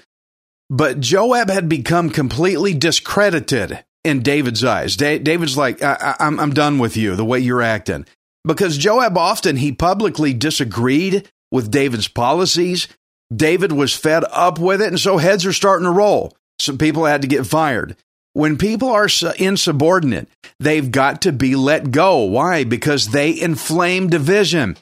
But 0.70 1.00
Joab 1.00 1.50
had 1.50 1.70
become 1.70 2.10
completely 2.10 2.74
discredited 2.74 3.84
in 4.04 4.22
David's 4.22 4.64
eyes. 4.64 4.98
Da- 4.98 5.20
David's 5.20 5.58
like, 5.58 5.82
I- 5.82 6.16
I- 6.20 6.26
I'm-, 6.26 6.40
I'm 6.40 6.54
done 6.54 6.80
with 6.80 6.98
you, 6.98 7.16
the 7.16 7.26
way 7.26 7.40
you're 7.40 7.62
acting 7.62 8.06
because 8.44 8.78
Joab 8.78 9.18
often 9.18 9.58
he 9.58 9.72
publicly 9.72 10.34
disagreed 10.34 11.30
with 11.52 11.72
David's 11.72 12.08
policies. 12.08 12.88
David 13.34 13.72
was 13.72 13.96
fed 13.96 14.24
up 14.32 14.58
with 14.58 14.82
it, 14.82 14.88
and 14.88 15.00
so 15.00 15.18
heads 15.18 15.46
are 15.46 15.54
starting 15.54 15.86
to 15.86 15.92
roll. 15.92 16.36
Some 16.60 16.78
people 16.78 17.06
had 17.06 17.22
to 17.22 17.28
get 17.28 17.46
fired. 17.46 17.96
When 18.34 18.58
people 18.58 18.90
are 18.90 19.10
insubordinate, 19.38 20.30
they've 20.60 20.90
got 20.92 21.24
to 21.24 21.32
be 21.32 21.56
let 21.56 21.92
go. 21.92 22.24
Why? 22.24 22.64
Because 22.64 23.08
they 23.08 23.40
inflame 23.40 24.10
division. 24.10 24.78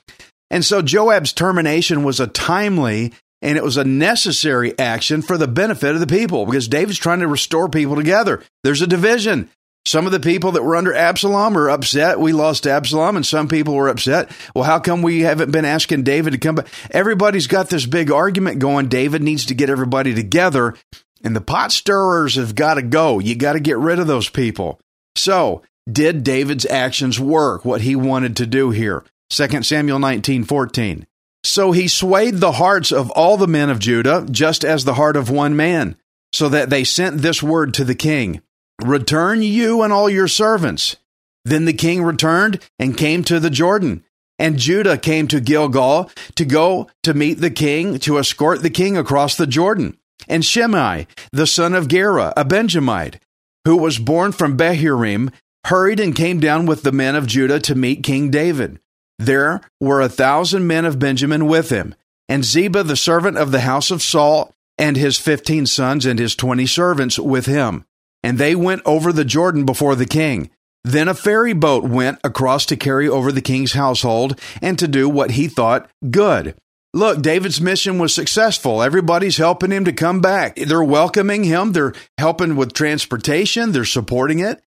And 0.50 0.64
so 0.64 0.82
Joab's 0.82 1.34
termination 1.34 2.04
was 2.04 2.20
a 2.20 2.28
timely 2.28 3.14
and 3.42 3.58
it 3.58 3.64
was 3.64 3.78
a 3.78 3.84
necessary 3.84 4.78
action 4.80 5.22
for 5.22 5.38
the 5.38 5.48
benefit 5.48 5.94
of 5.94 6.00
the 6.00 6.08
people 6.08 6.46
because 6.46 6.68
David's 6.68 6.98
trying 6.98 7.20
to 7.20 7.28
restore 7.28 7.70
people 7.70 7.96
together. 7.96 8.44
There's 8.64 8.82
a 8.82 8.88
division. 8.88 9.50
Some 9.86 10.06
of 10.06 10.12
the 10.12 10.20
people 10.20 10.52
that 10.52 10.64
were 10.64 10.76
under 10.76 10.94
Absalom 10.94 11.58
are 11.58 11.70
upset. 11.70 12.20
We 12.20 12.34
lost 12.34 12.68
Absalom, 12.68 13.16
and 13.16 13.26
some 13.26 13.48
people 13.48 13.74
were 13.74 13.88
upset. 13.88 14.30
Well, 14.54 14.66
how 14.66 14.80
come 14.80 15.02
we 15.02 15.22
haven't 15.22 15.52
been 15.52 15.64
asking 15.64 16.04
David 16.04 16.34
to 16.34 16.38
come 16.38 16.56
back? 16.56 16.68
Everybody's 16.92 17.48
got 17.48 17.70
this 17.70 17.86
big 17.86 18.12
argument 18.12 18.60
going. 18.60 18.90
David 18.90 19.22
needs 19.22 19.46
to 19.46 19.56
get 19.56 19.70
everybody 19.70 20.14
together, 20.14 20.76
and 21.24 21.36
the 21.36 21.42
pot 21.42 21.72
stirrers 21.72 22.36
have 22.36 22.54
got 22.54 22.74
to 22.74 22.82
go. 22.82 23.20
You 23.20 23.36
got 23.36 23.54
to 23.54 23.62
get 23.62 23.78
rid 23.78 24.00
of 24.00 24.08
those 24.08 24.30
people. 24.30 24.80
So, 25.16 25.62
did 25.90 26.24
David's 26.24 26.66
actions 26.66 27.18
work? 27.18 27.64
What 27.64 27.82
he 27.82 27.96
wanted 27.96 28.36
to 28.38 28.46
do 28.46 28.72
here? 28.72 29.06
2 29.30 29.64
Samuel 29.64 30.00
19 30.00 30.44
14. 30.44 31.08
So 31.44 31.72
he 31.72 31.88
swayed 31.88 32.36
the 32.36 32.54
hearts 32.54 32.92
of 32.92 33.10
all 33.12 33.38
the 33.38 33.48
men 33.48 33.70
of 33.70 33.80
Judah, 33.80 34.26
just 34.30 34.66
as 34.66 34.84
the 34.84 34.96
heart 34.96 35.16
of 35.16 35.30
one 35.30 35.56
man, 35.56 35.96
so 36.34 36.50
that 36.50 36.70
they 36.70 36.84
sent 36.84 37.22
this 37.22 37.42
word 37.42 37.74
to 37.76 37.86
the 37.86 37.96
king. 37.96 38.42
Return 38.84 39.42
you 39.42 39.82
and 39.82 39.92
all 39.92 40.10
your 40.10 40.28
servants. 40.28 40.98
Then 41.44 41.66
the 41.66 41.74
king 41.74 42.04
returned 42.04 42.60
and 42.78 42.98
came 42.98 43.24
to 43.24 43.40
the 43.40 43.50
Jordan. 43.50 44.04
And 44.38 44.60
Judah 44.60 45.00
came 45.00 45.28
to 45.30 45.40
Gilgal 45.40 46.12
to 46.36 46.46
go 46.46 46.88
to 47.02 47.16
meet 47.16 47.40
the 47.40 47.50
king, 47.50 47.98
to 48.00 48.20
escort 48.20 48.62
the 48.62 48.70
king 48.70 48.96
across 48.96 49.36
the 49.36 49.48
Jordan. 49.48 49.98
And 50.28 50.46
Shimei, 50.46 51.08
the 51.32 51.48
son 51.48 51.74
of 51.74 51.88
Gera, 51.88 52.34
a 52.38 52.46
Benjamite, 52.46 53.20
who 53.66 53.78
was 53.78 53.98
born 53.98 54.32
from 54.32 54.58
Bahurim, 54.58 55.32
hurried 55.66 56.00
and 56.00 56.16
came 56.16 56.40
down 56.40 56.68
with 56.68 56.84
the 56.84 56.92
men 56.92 57.16
of 57.16 57.26
Judah 57.26 57.60
to 57.62 57.74
meet 57.74 58.04
King 58.04 58.30
David. 58.30 58.80
There 59.18 59.62
were 59.82 60.02
a 60.02 60.10
thousand 60.10 60.68
men 60.68 60.86
of 60.86 61.00
Benjamin 61.00 61.48
with 61.48 61.72
him, 61.72 61.96
and 62.30 62.46
Ziba, 62.46 62.84
the 62.84 62.96
servant 62.96 63.38
of 63.38 63.52
the 63.52 63.62
house 63.62 63.90
of 63.90 64.04
Saul, 64.04 64.54
and 64.78 64.96
his 64.96 65.18
fifteen 65.18 65.66
sons 65.66 66.06
and 66.06 66.20
his 66.20 66.36
twenty 66.36 66.68
servants 66.68 67.18
with 67.18 67.48
him 67.48 67.86
and 68.24 68.38
they 68.38 68.56
went 68.56 68.82
over 68.86 69.12
the 69.12 69.26
Jordan 69.26 69.66
before 69.66 69.96
the 69.96 70.06
king. 70.06 70.50
Then 70.84 71.08
a 71.08 71.14
ferry 71.14 71.54
boat 71.54 71.84
went 71.84 72.20
across 72.24 72.66
to 72.68 72.78
carry 72.78 73.10
over 73.10 73.32
the 73.32 73.42
king's 73.42 73.74
household 73.74 74.40
and 74.62 74.80
to 74.80 74.88
do 74.88 75.10
what 75.10 75.32
he 75.32 75.48
thought 75.48 75.90
good. 76.10 76.56
Look, 76.94 77.22
David's 77.22 77.60
mission 77.60 78.00
was 78.00 78.16
successful. 78.16 78.82
Everybody's 78.82 79.38
helping 79.38 79.72
him 79.72 79.86
to 79.86 79.92
come 79.92 80.22
back. 80.22 80.56
They're 80.56 80.84
welcoming 80.84 81.44
him, 81.44 81.74
they're 81.74 81.94
helping 82.18 82.56
with 82.56 82.74
transportation, 82.74 83.72
they're 83.72 83.86
supporting 83.86 84.40
it. 84.40 84.62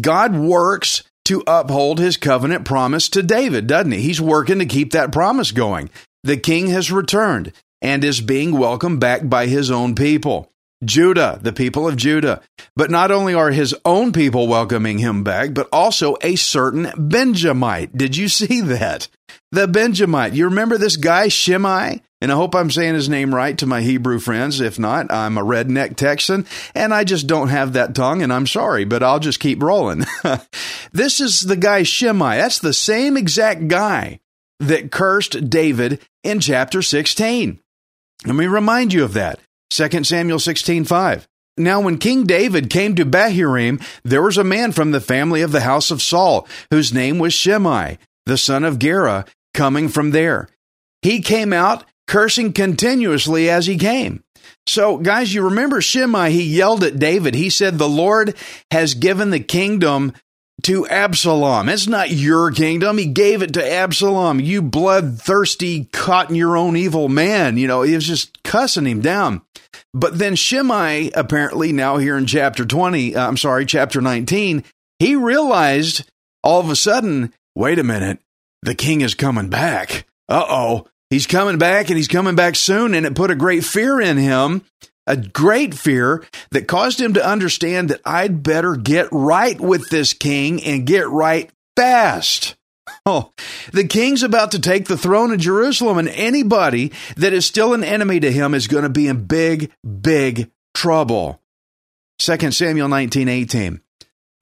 God 0.00 0.34
works 0.34 1.02
to 1.26 1.42
uphold 1.46 1.98
his 1.98 2.16
covenant 2.16 2.64
promise 2.64 3.08
to 3.10 3.22
David, 3.22 3.66
doesn't 3.66 3.92
he? 3.92 4.00
He's 4.00 4.20
working 4.20 4.58
to 4.58 4.66
keep 4.66 4.92
that 4.92 5.12
promise 5.12 5.52
going. 5.52 5.90
The 6.24 6.36
king 6.36 6.68
has 6.68 6.90
returned 6.90 7.52
and 7.82 8.02
is 8.02 8.20
being 8.20 8.58
welcomed 8.58 9.00
back 9.00 9.28
by 9.28 9.46
his 9.46 9.70
own 9.70 9.94
people. 9.94 10.50
Judah, 10.84 11.38
the 11.42 11.52
people 11.52 11.86
of 11.86 11.96
Judah. 11.96 12.40
But 12.76 12.90
not 12.90 13.10
only 13.10 13.34
are 13.34 13.50
his 13.50 13.74
own 13.84 14.12
people 14.12 14.48
welcoming 14.48 14.98
him 14.98 15.22
back, 15.22 15.54
but 15.54 15.68
also 15.72 16.16
a 16.22 16.36
certain 16.36 16.90
Benjamite. 16.96 17.96
Did 17.96 18.16
you 18.16 18.28
see 18.28 18.60
that? 18.62 19.08
The 19.52 19.68
Benjamite. 19.68 20.32
You 20.32 20.46
remember 20.46 20.78
this 20.78 20.96
guy, 20.96 21.28
Shimei? 21.28 22.00
And 22.22 22.30
I 22.30 22.34
hope 22.34 22.54
I'm 22.54 22.70
saying 22.70 22.94
his 22.94 23.08
name 23.08 23.34
right 23.34 23.56
to 23.58 23.66
my 23.66 23.80
Hebrew 23.80 24.18
friends. 24.18 24.60
If 24.60 24.78
not, 24.78 25.10
I'm 25.10 25.38
a 25.38 25.44
redneck 25.44 25.96
Texan 25.96 26.46
and 26.74 26.92
I 26.92 27.04
just 27.04 27.26
don't 27.26 27.48
have 27.48 27.72
that 27.72 27.94
tongue 27.94 28.22
and 28.22 28.32
I'm 28.32 28.46
sorry, 28.46 28.84
but 28.84 29.02
I'll 29.02 29.20
just 29.20 29.40
keep 29.40 29.62
rolling. 29.62 30.04
this 30.92 31.20
is 31.20 31.40
the 31.40 31.56
guy 31.56 31.82
Shimei. 31.82 32.36
That's 32.36 32.58
the 32.58 32.74
same 32.74 33.16
exact 33.16 33.68
guy 33.68 34.20
that 34.60 34.92
cursed 34.92 35.48
David 35.48 36.00
in 36.22 36.40
chapter 36.40 36.82
16. 36.82 37.58
Let 38.26 38.36
me 38.36 38.46
remind 38.46 38.92
you 38.92 39.02
of 39.04 39.14
that. 39.14 39.40
2 39.70 40.04
Samuel 40.04 40.38
16 40.38 40.84
5. 40.84 41.28
Now, 41.56 41.80
when 41.80 41.98
King 41.98 42.24
David 42.24 42.70
came 42.70 42.94
to 42.94 43.04
Bahurim, 43.04 43.82
there 44.02 44.22
was 44.22 44.38
a 44.38 44.44
man 44.44 44.72
from 44.72 44.92
the 44.92 45.00
family 45.00 45.42
of 45.42 45.52
the 45.52 45.60
house 45.60 45.90
of 45.90 46.00
Saul, 46.00 46.48
whose 46.70 46.94
name 46.94 47.18
was 47.18 47.34
Shimei, 47.34 47.98
the 48.24 48.38
son 48.38 48.64
of 48.64 48.78
Gera, 48.78 49.26
coming 49.52 49.88
from 49.88 50.12
there. 50.12 50.48
He 51.02 51.20
came 51.20 51.52
out 51.52 51.84
cursing 52.06 52.52
continuously 52.52 53.50
as 53.50 53.66
he 53.66 53.76
came. 53.76 54.22
So, 54.66 54.98
guys, 54.98 55.34
you 55.34 55.42
remember 55.42 55.80
Shimei, 55.80 56.30
he 56.30 56.42
yelled 56.42 56.84
at 56.84 56.98
David. 56.98 57.34
He 57.34 57.50
said, 57.50 57.78
The 57.78 57.88
Lord 57.88 58.34
has 58.70 58.94
given 58.94 59.30
the 59.30 59.40
kingdom 59.40 60.12
to 60.62 60.86
Absalom. 60.88 61.68
It's 61.68 61.86
not 61.86 62.10
your 62.10 62.50
kingdom. 62.50 62.98
He 62.98 63.06
gave 63.06 63.42
it 63.42 63.54
to 63.54 63.72
Absalom. 63.72 64.40
You 64.40 64.62
bloodthirsty, 64.62 65.84
caught 65.86 66.30
in 66.30 66.36
your 66.36 66.56
own 66.56 66.76
evil 66.76 67.08
man. 67.08 67.56
You 67.56 67.66
know, 67.66 67.82
he 67.82 67.94
was 67.94 68.06
just 68.06 68.39
cussing 68.50 68.86
him 68.86 69.00
down. 69.00 69.42
But 69.94 70.18
then 70.18 70.34
Shimei, 70.34 71.12
apparently 71.14 71.72
now 71.72 71.98
here 71.98 72.18
in 72.18 72.26
chapter 72.26 72.64
20, 72.64 73.14
uh, 73.14 73.28
I'm 73.28 73.36
sorry, 73.36 73.64
chapter 73.64 74.00
19, 74.00 74.64
he 74.98 75.14
realized 75.14 76.10
all 76.42 76.58
of 76.58 76.68
a 76.68 76.74
sudden, 76.74 77.32
wait 77.54 77.78
a 77.78 77.84
minute, 77.84 78.18
the 78.62 78.74
king 78.74 79.02
is 79.02 79.14
coming 79.14 79.48
back. 79.48 80.04
Uh 80.28 80.44
oh. 80.48 80.86
He's 81.10 81.26
coming 81.26 81.58
back 81.58 81.90
and 81.90 81.96
he's 81.96 82.08
coming 82.08 82.34
back 82.34 82.56
soon. 82.56 82.94
And 82.94 83.06
it 83.06 83.14
put 83.14 83.30
a 83.30 83.36
great 83.36 83.64
fear 83.64 84.00
in 84.00 84.16
him 84.16 84.64
a 85.06 85.16
great 85.16 85.74
fear 85.74 86.24
that 86.52 86.68
caused 86.68 87.00
him 87.00 87.14
to 87.14 87.26
understand 87.26 87.88
that 87.88 88.00
I'd 88.04 88.42
better 88.42 88.76
get 88.76 89.08
right 89.10 89.60
with 89.60 89.88
this 89.90 90.12
king 90.12 90.62
and 90.62 90.86
get 90.86 91.08
right 91.08 91.50
fast. 91.76 92.54
Oh, 93.06 93.32
the 93.72 93.86
king's 93.86 94.22
about 94.22 94.52
to 94.52 94.58
take 94.58 94.84
the 94.84 94.96
throne 94.96 95.32
of 95.32 95.40
Jerusalem, 95.40 95.96
and 95.96 96.08
anybody 96.10 96.92
that 97.16 97.32
is 97.32 97.46
still 97.46 97.72
an 97.72 97.82
enemy 97.82 98.20
to 98.20 98.30
him 98.30 98.52
is 98.52 98.68
going 98.68 98.82
to 98.82 98.90
be 98.90 99.08
in 99.08 99.24
big, 99.24 99.72
big 100.02 100.50
trouble. 100.74 101.40
2 102.18 102.50
Samuel 102.50 102.88
19 102.88 103.26
18. 103.26 103.80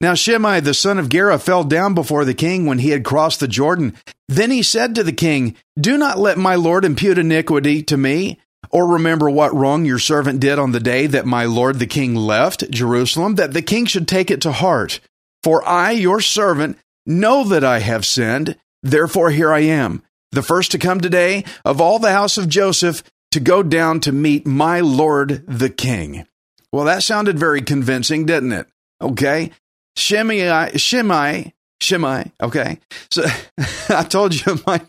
Now 0.01 0.13
Shimei 0.13 0.59
the 0.59 0.73
son 0.73 0.99
of 0.99 1.09
Gera 1.09 1.39
fell 1.39 1.63
down 1.63 1.93
before 1.93 2.25
the 2.25 2.33
king 2.33 2.65
when 2.65 2.79
he 2.79 2.89
had 2.89 3.03
crossed 3.03 3.39
the 3.39 3.47
Jordan. 3.47 3.95
Then 4.27 4.51
he 4.51 4.63
said 4.63 4.95
to 4.95 5.03
the 5.03 5.13
king, 5.13 5.55
Do 5.79 5.97
not 5.97 6.19
let 6.19 6.37
my 6.37 6.55
lord 6.55 6.85
impute 6.85 7.17
iniquity 7.17 7.81
to 7.83 7.97
me, 7.97 8.39
or 8.71 8.87
remember 8.87 9.29
what 9.29 9.55
wrong 9.55 9.85
your 9.85 9.99
servant 9.99 10.39
did 10.39 10.59
on 10.59 10.71
the 10.71 10.79
day 10.79 11.07
that 11.07 11.25
my 11.25 11.45
lord 11.45 11.79
the 11.79 11.87
king 11.87 12.15
left 12.15 12.69
Jerusalem, 12.69 13.35
that 13.35 13.53
the 13.53 13.61
king 13.61 13.85
should 13.85 14.07
take 14.07 14.29
it 14.31 14.41
to 14.41 14.51
heart. 14.51 14.99
For 15.43 15.65
I, 15.67 15.91
your 15.91 16.19
servant, 16.21 16.77
know 17.05 17.43
that 17.45 17.63
I 17.63 17.79
have 17.79 18.05
sinned, 18.05 18.57
therefore 18.83 19.31
here 19.31 19.51
I 19.51 19.59
am, 19.59 20.03
the 20.31 20.43
first 20.43 20.71
to 20.71 20.77
come 20.77 21.01
today 21.01 21.43
of 21.65 21.81
all 21.81 21.99
the 21.99 22.11
house 22.11 22.37
of 22.37 22.49
Joseph 22.49 23.03
to 23.31 23.39
go 23.39 23.63
down 23.63 23.99
to 24.01 24.11
meet 24.11 24.45
my 24.45 24.79
lord 24.79 25.43
the 25.47 25.69
king. 25.69 26.25
Well, 26.71 26.85
that 26.85 27.03
sounded 27.03 27.39
very 27.39 27.61
convincing, 27.61 28.25
didn't 28.25 28.51
it? 28.51 28.67
Okay. 29.01 29.51
Shimei, 29.95 30.77
Shimei 30.77 31.53
Shimei. 31.81 32.31
Okay. 32.41 32.77
So 33.09 33.23
I 33.89 34.03
told 34.03 34.33
you 34.33 34.59
my 34.67 34.81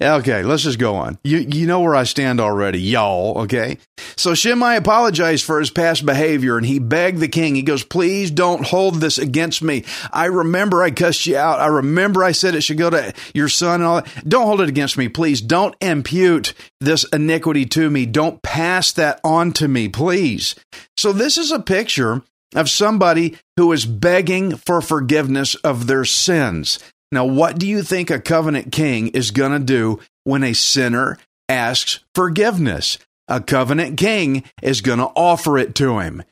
Okay, 0.00 0.42
let's 0.44 0.62
just 0.62 0.78
go 0.78 0.94
on. 0.94 1.18
You 1.24 1.38
you 1.38 1.66
know 1.66 1.80
where 1.80 1.96
I 1.96 2.04
stand 2.04 2.40
already, 2.40 2.80
y'all, 2.80 3.38
okay? 3.42 3.78
So 4.16 4.34
Shimei 4.34 4.76
apologized 4.76 5.44
for 5.44 5.58
his 5.58 5.70
past 5.70 6.06
behavior 6.06 6.56
and 6.56 6.64
he 6.64 6.78
begged 6.78 7.18
the 7.18 7.28
king. 7.28 7.56
He 7.56 7.62
goes, 7.62 7.82
"Please 7.82 8.30
don't 8.30 8.64
hold 8.64 8.96
this 8.96 9.18
against 9.18 9.62
me. 9.62 9.84
I 10.12 10.26
remember 10.26 10.82
I 10.82 10.92
cussed 10.92 11.26
you 11.26 11.36
out. 11.36 11.58
I 11.58 11.66
remember 11.66 12.22
I 12.22 12.32
said 12.32 12.54
it 12.54 12.62
should 12.62 12.78
go 12.78 12.90
to 12.90 13.12
your 13.34 13.48
son 13.48 13.80
and 13.80 13.84
all 13.84 14.02
that. 14.02 14.28
Don't 14.28 14.46
hold 14.46 14.60
it 14.60 14.68
against 14.68 14.96
me, 14.96 15.08
please. 15.08 15.40
Don't 15.40 15.74
impute 15.80 16.54
this 16.80 17.04
iniquity 17.12 17.66
to 17.66 17.90
me. 17.90 18.06
Don't 18.06 18.40
pass 18.42 18.92
that 18.92 19.20
on 19.24 19.52
to 19.54 19.66
me, 19.66 19.88
please." 19.88 20.54
So 20.96 21.12
this 21.12 21.36
is 21.36 21.50
a 21.50 21.58
picture 21.58 22.22
of 22.54 22.70
somebody 22.70 23.36
who 23.56 23.72
is 23.72 23.86
begging 23.86 24.56
for 24.56 24.80
forgiveness 24.80 25.54
of 25.56 25.86
their 25.86 26.04
sins. 26.04 26.78
Now, 27.12 27.24
what 27.24 27.58
do 27.58 27.66
you 27.66 27.82
think 27.82 28.10
a 28.10 28.20
covenant 28.20 28.72
king 28.72 29.08
is 29.08 29.30
going 29.30 29.52
to 29.52 29.64
do 29.64 30.00
when 30.24 30.42
a 30.42 30.54
sinner 30.54 31.18
asks 31.48 32.00
forgiveness. 32.14 32.98
A 33.28 33.40
covenant 33.40 33.96
king 33.96 34.44
is 34.62 34.80
going 34.80 34.98
to 34.98 35.10
offer 35.16 35.56
it 35.58 35.74
to 35.76 35.98
him. 35.98 36.22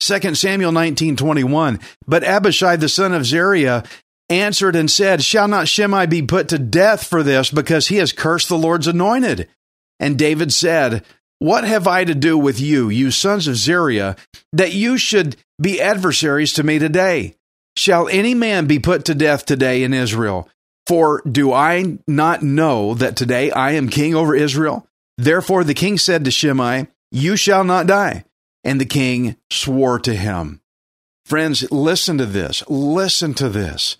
2 0.00 0.34
Samuel 0.34 0.72
19:21 0.72 1.82
But 2.06 2.24
Abishai 2.24 2.76
the 2.76 2.88
son 2.88 3.12
of 3.12 3.26
Zeruiah 3.26 3.84
answered 4.30 4.76
and 4.76 4.90
said, 4.90 5.22
Shall 5.22 5.48
not 5.48 5.68
Shimei 5.68 6.06
be 6.06 6.22
put 6.22 6.48
to 6.48 6.58
death 6.58 7.06
for 7.06 7.22
this 7.22 7.50
because 7.50 7.88
he 7.88 7.96
has 7.96 8.12
cursed 8.12 8.48
the 8.48 8.58
Lord's 8.58 8.86
anointed? 8.86 9.48
And 9.98 10.18
David 10.18 10.52
said, 10.52 11.04
What 11.40 11.64
have 11.64 11.86
I 11.86 12.04
to 12.04 12.14
do 12.14 12.36
with 12.36 12.60
you, 12.60 12.88
you 12.88 13.10
sons 13.10 13.46
of 13.46 13.56
Zeruiah, 13.56 14.16
that 14.52 14.72
you 14.72 14.98
should 14.98 15.36
be 15.60 15.80
adversaries 15.80 16.52
to 16.54 16.64
me 16.64 16.78
today? 16.78 17.36
Shall 17.76 18.08
any 18.08 18.34
man 18.34 18.66
be 18.66 18.80
put 18.80 19.04
to 19.04 19.14
death 19.14 19.46
today 19.46 19.84
in 19.84 19.94
Israel? 19.94 20.48
For 20.88 21.22
do 21.22 21.52
I 21.52 21.98
not 22.08 22.42
know 22.42 22.94
that 22.94 23.14
today 23.14 23.52
I 23.52 23.72
am 23.72 23.88
king 23.88 24.16
over 24.16 24.34
Israel? 24.34 24.86
Therefore 25.16 25.62
the 25.62 25.74
king 25.74 25.96
said 25.96 26.24
to 26.24 26.30
Shimei, 26.30 26.88
You 27.12 27.36
shall 27.36 27.62
not 27.62 27.86
die. 27.86 28.24
And 28.64 28.80
the 28.80 28.84
king 28.84 29.36
swore 29.50 30.00
to 30.00 30.14
him. 30.14 30.60
Friends, 31.24 31.70
listen 31.70 32.18
to 32.18 32.26
this. 32.26 32.64
Listen 32.68 33.32
to 33.34 33.48
this. 33.48 33.96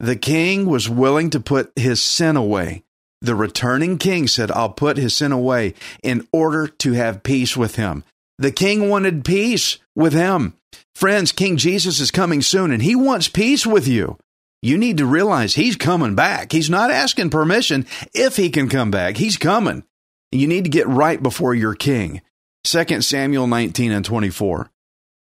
The 0.00 0.16
king 0.16 0.66
was 0.66 0.88
willing 0.88 1.30
to 1.30 1.40
put 1.40 1.72
his 1.76 2.02
sin 2.02 2.36
away. 2.36 2.82
The 3.22 3.34
returning 3.34 3.98
king 3.98 4.28
said, 4.28 4.50
I'll 4.50 4.70
put 4.70 4.96
his 4.96 5.14
sin 5.14 5.32
away 5.32 5.74
in 6.02 6.26
order 6.32 6.66
to 6.66 6.92
have 6.92 7.22
peace 7.22 7.56
with 7.56 7.76
him. 7.76 8.04
The 8.38 8.52
king 8.52 8.88
wanted 8.88 9.24
peace 9.24 9.78
with 9.94 10.14
him. 10.14 10.54
Friends, 10.94 11.32
King 11.32 11.56
Jesus 11.56 12.00
is 12.00 12.10
coming 12.10 12.42
soon 12.42 12.70
and 12.72 12.82
he 12.82 12.94
wants 12.94 13.28
peace 13.28 13.66
with 13.66 13.86
you. 13.86 14.18
You 14.62 14.76
need 14.76 14.98
to 14.98 15.06
realize 15.06 15.54
he's 15.54 15.76
coming 15.76 16.14
back. 16.14 16.52
He's 16.52 16.68
not 16.70 16.90
asking 16.90 17.30
permission 17.30 17.86
if 18.14 18.36
he 18.36 18.50
can 18.50 18.68
come 18.68 18.90
back. 18.90 19.16
He's 19.16 19.36
coming. 19.36 19.84
You 20.32 20.46
need 20.46 20.64
to 20.64 20.70
get 20.70 20.86
right 20.86 21.22
before 21.22 21.54
your 21.54 21.74
king. 21.74 22.20
2 22.64 23.00
Samuel 23.00 23.46
19 23.46 23.92
and 23.92 24.04
24. 24.04 24.70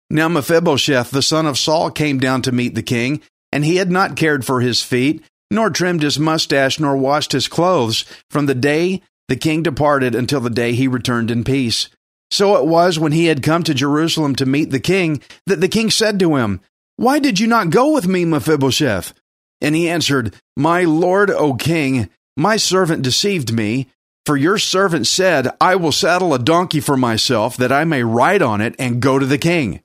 Now 0.10 0.28
Mephibosheth, 0.28 1.12
the 1.12 1.22
son 1.22 1.46
of 1.46 1.58
Saul, 1.58 1.92
came 1.92 2.20
down 2.20 2.42
to 2.44 2.52
meet 2.52 2.76
the 2.76 2.84
king, 2.84 3.22
and 3.52 3.64
he 3.64 3.78
had 3.78 3.92
not 3.92 4.18
cared 4.18 4.44
for 4.46 4.60
his 4.60 4.84
feet, 4.84 5.24
nor 5.52 5.70
trimmed 5.70 6.02
his 6.02 6.20
mustache, 6.20 6.80
nor 6.80 6.96
washed 6.96 7.32
his 7.32 7.48
clothes, 7.48 8.06
from 8.30 8.46
the 8.46 8.56
day 8.56 9.02
the 9.28 9.36
king 9.36 9.64
departed 9.64 10.16
until 10.16 10.42
the 10.42 10.50
day 10.50 10.74
he 10.74 10.88
returned 10.88 11.32
in 11.32 11.44
peace. 11.44 11.90
So 12.32 12.58
it 12.58 12.66
was 12.66 13.00
when 13.00 13.12
he 13.12 13.26
had 13.26 13.44
come 13.44 13.64
to 13.64 13.74
Jerusalem 13.74 14.36
to 14.36 14.46
meet 14.46 14.70
the 14.70 14.80
king 14.80 15.22
that 15.46 15.62
the 15.62 15.68
king 15.68 15.90
said 15.90 16.20
to 16.20 16.36
him, 16.36 16.62
Why 16.96 17.20
did 17.20 17.40
you 17.40 17.48
not 17.48 17.70
go 17.70 17.94
with 17.94 18.08
me, 18.08 18.26
Mephibosheth? 18.26 19.14
And 19.62 19.76
he 19.76 19.90
answered, 19.90 20.36
My 20.56 20.84
lord, 20.84 21.32
O 21.32 21.56
king, 21.56 22.10
my 22.38 22.58
servant 22.58 23.02
deceived 23.02 23.54
me. 23.54 23.88
For 24.26 24.38
your 24.38 24.60
servant 24.60 25.08
said, 25.08 25.50
I 25.60 25.76
will 25.76 25.92
saddle 25.92 26.34
a 26.34 26.40
donkey 26.40 26.80
for 26.80 26.96
myself, 26.96 27.58
that 27.58 27.72
I 27.72 27.84
may 27.84 28.04
ride 28.04 28.44
on 28.44 28.62
it 28.62 28.76
and 28.78 29.02
go 29.02 29.18
to 29.18 29.26
the 29.26 29.40
king, 29.40 29.82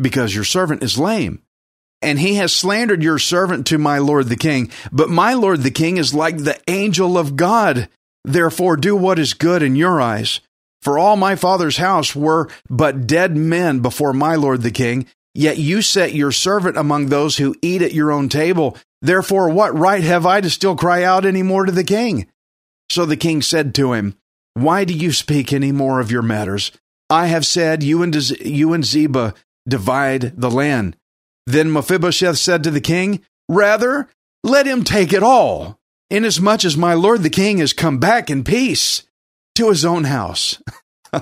because 0.00 0.34
your 0.34 0.44
servant 0.44 0.84
is 0.84 0.98
lame. 0.98 1.42
And 2.00 2.18
he 2.18 2.34
has 2.34 2.54
slandered 2.54 3.02
your 3.02 3.18
servant 3.18 3.66
to 3.68 3.78
my 3.78 3.98
lord 3.98 4.28
the 4.28 4.36
king. 4.36 4.70
But 4.92 5.10
my 5.10 5.34
lord 5.34 5.62
the 5.62 5.70
king 5.70 5.96
is 5.96 6.14
like 6.14 6.38
the 6.38 6.60
angel 6.68 7.18
of 7.18 7.36
God. 7.36 7.88
Therefore, 8.24 8.76
do 8.76 8.94
what 8.94 9.18
is 9.18 9.34
good 9.34 9.62
in 9.62 9.74
your 9.74 10.00
eyes. 10.00 10.40
For 10.82 10.98
all 10.98 11.16
my 11.16 11.34
father's 11.34 11.78
house 11.78 12.14
were 12.14 12.48
but 12.70 13.06
dead 13.06 13.36
men 13.36 13.80
before 13.80 14.12
my 14.12 14.36
lord 14.36 14.62
the 14.62 14.70
king. 14.70 15.06
Yet 15.34 15.58
you 15.58 15.82
set 15.82 16.14
your 16.14 16.32
servant 16.32 16.76
among 16.76 17.06
those 17.06 17.36
who 17.36 17.54
eat 17.62 17.82
at 17.82 17.94
your 17.94 18.10
own 18.10 18.28
table. 18.28 18.76
Therefore, 19.02 19.50
what 19.50 19.76
right 19.78 20.02
have 20.02 20.26
I 20.26 20.40
to 20.40 20.50
still 20.50 20.76
cry 20.76 21.04
out 21.04 21.24
any 21.24 21.42
more 21.42 21.64
to 21.64 21.72
the 21.72 21.84
king? 21.84 22.26
So 22.90 23.04
the 23.04 23.16
king 23.16 23.42
said 23.42 23.74
to 23.76 23.92
him, 23.92 24.16
Why 24.54 24.84
do 24.84 24.94
you 24.94 25.12
speak 25.12 25.52
any 25.52 25.72
more 25.72 26.00
of 26.00 26.10
your 26.10 26.22
matters? 26.22 26.72
I 27.10 27.26
have 27.26 27.46
said, 27.46 27.82
You 27.82 28.02
and, 28.02 28.84
Ziba 28.84 29.34
divide 29.68 30.40
the 30.40 30.50
land. 30.50 30.96
Then 31.48 31.72
Mephibosheth 31.72 32.36
said 32.36 32.62
to 32.64 32.70
the 32.70 32.80
king, 32.80 33.22
Rather, 33.48 34.08
let 34.44 34.66
him 34.66 34.84
take 34.84 35.14
it 35.14 35.22
all, 35.22 35.78
inasmuch 36.10 36.64
as 36.66 36.76
my 36.76 36.92
lord 36.92 37.22
the 37.22 37.30
king 37.30 37.58
has 37.58 37.72
come 37.72 37.98
back 37.98 38.28
in 38.28 38.44
peace 38.44 39.04
to 39.54 39.70
his 39.70 39.82
own 39.84 40.04
house. 40.04 40.62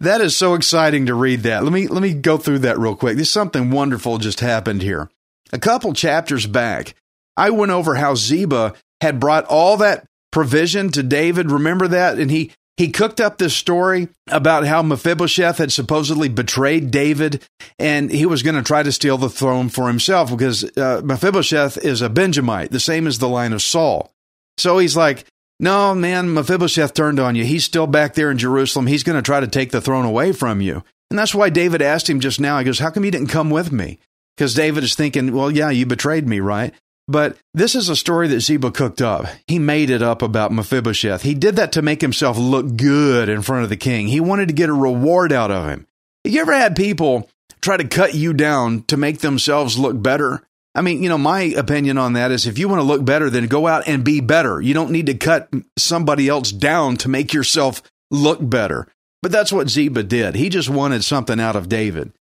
that 0.00 0.20
is 0.20 0.36
so 0.36 0.54
exciting 0.54 1.06
to 1.06 1.14
read 1.14 1.44
that. 1.44 1.62
Let 1.62 1.72
me 1.72 1.86
let 1.86 2.02
me 2.02 2.12
go 2.12 2.38
through 2.38 2.60
that 2.60 2.78
real 2.78 2.96
quick. 2.96 3.14
There's 3.14 3.30
something 3.30 3.70
wonderful 3.70 4.18
just 4.18 4.40
happened 4.40 4.82
here. 4.82 5.08
A 5.52 5.60
couple 5.60 5.92
chapters 5.92 6.46
back, 6.46 6.96
I 7.36 7.50
went 7.50 7.70
over 7.70 7.94
how 7.94 8.16
Ziba 8.16 8.74
had 9.00 9.20
brought 9.20 9.44
all 9.44 9.76
that 9.76 10.06
provision 10.32 10.90
to 10.90 11.04
David. 11.04 11.52
Remember 11.52 11.86
that? 11.86 12.18
And 12.18 12.32
he 12.32 12.50
he 12.76 12.88
cooked 12.88 13.20
up 13.20 13.38
this 13.38 13.54
story 13.54 14.08
about 14.28 14.66
how 14.66 14.82
Mephibosheth 14.82 15.58
had 15.58 15.72
supposedly 15.72 16.28
betrayed 16.28 16.90
David 16.90 17.42
and 17.78 18.10
he 18.10 18.26
was 18.26 18.42
going 18.42 18.56
to 18.56 18.62
try 18.62 18.82
to 18.82 18.92
steal 18.92 19.16
the 19.16 19.30
throne 19.30 19.68
for 19.68 19.86
himself 19.86 20.30
because 20.30 20.64
uh, 20.76 21.00
Mephibosheth 21.02 21.78
is 21.78 22.02
a 22.02 22.10
Benjamite, 22.10 22.70
the 22.70 22.80
same 22.80 23.06
as 23.06 23.18
the 23.18 23.28
line 23.28 23.52
of 23.52 23.62
Saul. 23.62 24.12
So 24.58 24.78
he's 24.78 24.96
like, 24.96 25.24
no, 25.58 25.94
man, 25.94 26.34
Mephibosheth 26.34 26.92
turned 26.92 27.18
on 27.18 27.34
you. 27.34 27.44
He's 27.44 27.64
still 27.64 27.86
back 27.86 28.14
there 28.14 28.30
in 28.30 28.36
Jerusalem. 28.36 28.86
He's 28.86 29.02
going 29.02 29.16
to 29.16 29.22
try 29.22 29.40
to 29.40 29.46
take 29.46 29.70
the 29.70 29.80
throne 29.80 30.04
away 30.04 30.32
from 30.32 30.60
you. 30.60 30.84
And 31.10 31.18
that's 31.18 31.34
why 31.34 31.48
David 31.48 31.80
asked 31.80 32.10
him 32.10 32.20
just 32.20 32.40
now, 32.40 32.58
he 32.58 32.64
goes, 32.64 32.78
How 32.78 32.90
come 32.90 33.04
you 33.04 33.10
didn't 33.10 33.28
come 33.28 33.48
with 33.48 33.72
me? 33.72 33.98
Because 34.36 34.54
David 34.54 34.84
is 34.84 34.94
thinking, 34.94 35.32
Well, 35.32 35.50
yeah, 35.50 35.70
you 35.70 35.86
betrayed 35.86 36.28
me, 36.28 36.40
right? 36.40 36.74
But 37.08 37.36
this 37.54 37.74
is 37.74 37.88
a 37.88 37.96
story 37.96 38.26
that 38.28 38.40
Ziba 38.40 38.72
cooked 38.72 39.00
up. 39.00 39.26
He 39.46 39.58
made 39.58 39.90
it 39.90 40.02
up 40.02 40.22
about 40.22 40.52
Mephibosheth. 40.52 41.22
He 41.22 41.34
did 41.34 41.56
that 41.56 41.72
to 41.72 41.82
make 41.82 42.00
himself 42.00 42.36
look 42.36 42.76
good 42.76 43.28
in 43.28 43.42
front 43.42 43.62
of 43.62 43.68
the 43.68 43.76
king. 43.76 44.08
He 44.08 44.18
wanted 44.18 44.48
to 44.48 44.54
get 44.54 44.68
a 44.68 44.74
reward 44.74 45.32
out 45.32 45.52
of 45.52 45.68
him. 45.68 45.86
Have 46.24 46.34
you 46.34 46.40
ever 46.40 46.52
had 46.52 46.74
people 46.74 47.28
try 47.60 47.76
to 47.76 47.86
cut 47.86 48.14
you 48.14 48.32
down 48.32 48.82
to 48.84 48.96
make 48.96 49.20
themselves 49.20 49.78
look 49.78 50.00
better? 50.02 50.42
I 50.74 50.82
mean, 50.82 51.02
you 51.02 51.08
know, 51.08 51.16
my 51.16 51.42
opinion 51.42 51.96
on 51.96 52.14
that 52.14 52.32
is 52.32 52.46
if 52.46 52.58
you 52.58 52.68
want 52.68 52.80
to 52.80 52.86
look 52.86 53.04
better, 53.04 53.30
then 53.30 53.46
go 53.46 53.68
out 53.68 53.86
and 53.86 54.04
be 54.04 54.20
better. 54.20 54.60
You 54.60 54.74
don't 54.74 54.90
need 54.90 55.06
to 55.06 55.14
cut 55.14 55.48
somebody 55.78 56.28
else 56.28 56.50
down 56.50 56.96
to 56.98 57.08
make 57.08 57.32
yourself 57.32 57.82
look 58.10 58.38
better. 58.42 58.88
But 59.22 59.32
that's 59.32 59.52
what 59.52 59.70
Ziba 59.70 60.02
did. 60.02 60.34
He 60.34 60.48
just 60.48 60.68
wanted 60.68 61.04
something 61.04 61.40
out 61.40 61.56
of 61.56 61.68
David. 61.68 62.12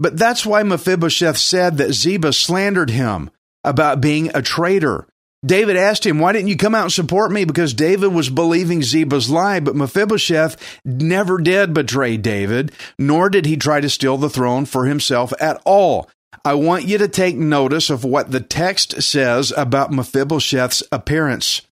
But 0.00 0.18
that's 0.18 0.44
why 0.44 0.64
Mephibosheth 0.64 1.38
said 1.38 1.78
that 1.78 1.92
Ziba 1.92 2.32
slandered 2.32 2.90
him 2.90 3.30
about 3.64 4.00
being 4.00 4.30
a 4.34 4.42
traitor. 4.42 5.06
David 5.44 5.76
asked 5.76 6.06
him, 6.06 6.18
Why 6.18 6.32
didn't 6.32 6.48
you 6.48 6.56
come 6.56 6.74
out 6.74 6.84
and 6.84 6.92
support 6.92 7.30
me? 7.30 7.44
Because 7.44 7.74
David 7.74 8.08
was 8.08 8.30
believing 8.30 8.82
Ziba's 8.82 9.28
lie, 9.28 9.60
but 9.60 9.76
Mephibosheth 9.76 10.56
never 10.84 11.38
did 11.38 11.74
betray 11.74 12.16
David, 12.16 12.72
nor 12.98 13.28
did 13.28 13.44
he 13.44 13.56
try 13.56 13.80
to 13.80 13.90
steal 13.90 14.16
the 14.16 14.30
throne 14.30 14.64
for 14.64 14.86
himself 14.86 15.32
at 15.40 15.60
all. 15.66 16.08
I 16.44 16.54
want 16.54 16.86
you 16.86 16.98
to 16.98 17.08
take 17.08 17.36
notice 17.36 17.90
of 17.90 18.04
what 18.04 18.30
the 18.30 18.40
text 18.40 19.02
says 19.02 19.52
about 19.56 19.92
Mephibosheth's 19.92 20.82
appearance. 20.90 21.62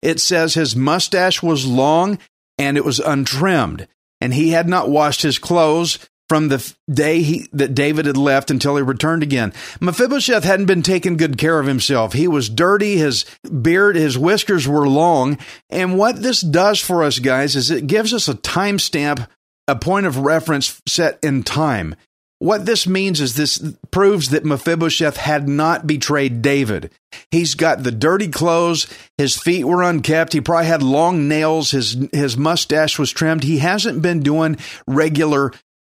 It 0.00 0.20
says 0.20 0.54
his 0.54 0.74
mustache 0.74 1.42
was 1.42 1.64
long 1.64 2.18
and 2.58 2.76
it 2.76 2.84
was 2.84 2.98
untrimmed, 2.98 3.86
and 4.20 4.34
he 4.34 4.50
had 4.50 4.68
not 4.68 4.90
washed 4.90 5.22
his 5.22 5.38
clothes 5.38 5.98
from 6.32 6.48
the 6.48 6.74
day 6.90 7.20
he, 7.20 7.46
that 7.52 7.74
David 7.74 8.06
had 8.06 8.16
left 8.16 8.50
until 8.50 8.76
he 8.76 8.82
returned 8.82 9.22
again. 9.22 9.52
Mephibosheth 9.82 10.44
hadn't 10.44 10.64
been 10.64 10.80
taking 10.80 11.18
good 11.18 11.36
care 11.36 11.58
of 11.58 11.66
himself. 11.66 12.14
He 12.14 12.26
was 12.26 12.48
dirty, 12.48 12.96
his 12.96 13.26
beard, 13.42 13.96
his 13.96 14.16
whiskers 14.16 14.66
were 14.66 14.88
long. 14.88 15.36
And 15.68 15.98
what 15.98 16.22
this 16.22 16.40
does 16.40 16.80
for 16.80 17.02
us, 17.02 17.18
guys, 17.18 17.54
is 17.54 17.70
it 17.70 17.86
gives 17.86 18.14
us 18.14 18.28
a 18.28 18.34
timestamp, 18.34 19.28
a 19.68 19.76
point 19.76 20.06
of 20.06 20.16
reference 20.16 20.80
set 20.88 21.18
in 21.22 21.42
time. 21.42 21.96
What 22.38 22.64
this 22.64 22.86
means 22.86 23.20
is 23.20 23.34
this 23.34 23.62
proves 23.90 24.30
that 24.30 24.46
Mephibosheth 24.46 25.18
had 25.18 25.50
not 25.50 25.86
betrayed 25.86 26.40
David. 26.40 26.90
He's 27.30 27.54
got 27.54 27.82
the 27.82 27.92
dirty 27.92 28.28
clothes, 28.28 28.86
his 29.18 29.36
feet 29.36 29.64
were 29.64 29.82
unkept, 29.82 30.32
he 30.32 30.40
probably 30.40 30.68
had 30.68 30.82
long 30.82 31.28
nails, 31.28 31.72
his 31.72 32.08
his 32.10 32.38
mustache 32.38 32.98
was 32.98 33.12
trimmed. 33.12 33.44
He 33.44 33.58
hasn't 33.58 34.00
been 34.00 34.20
doing 34.20 34.56
regular 34.86 35.52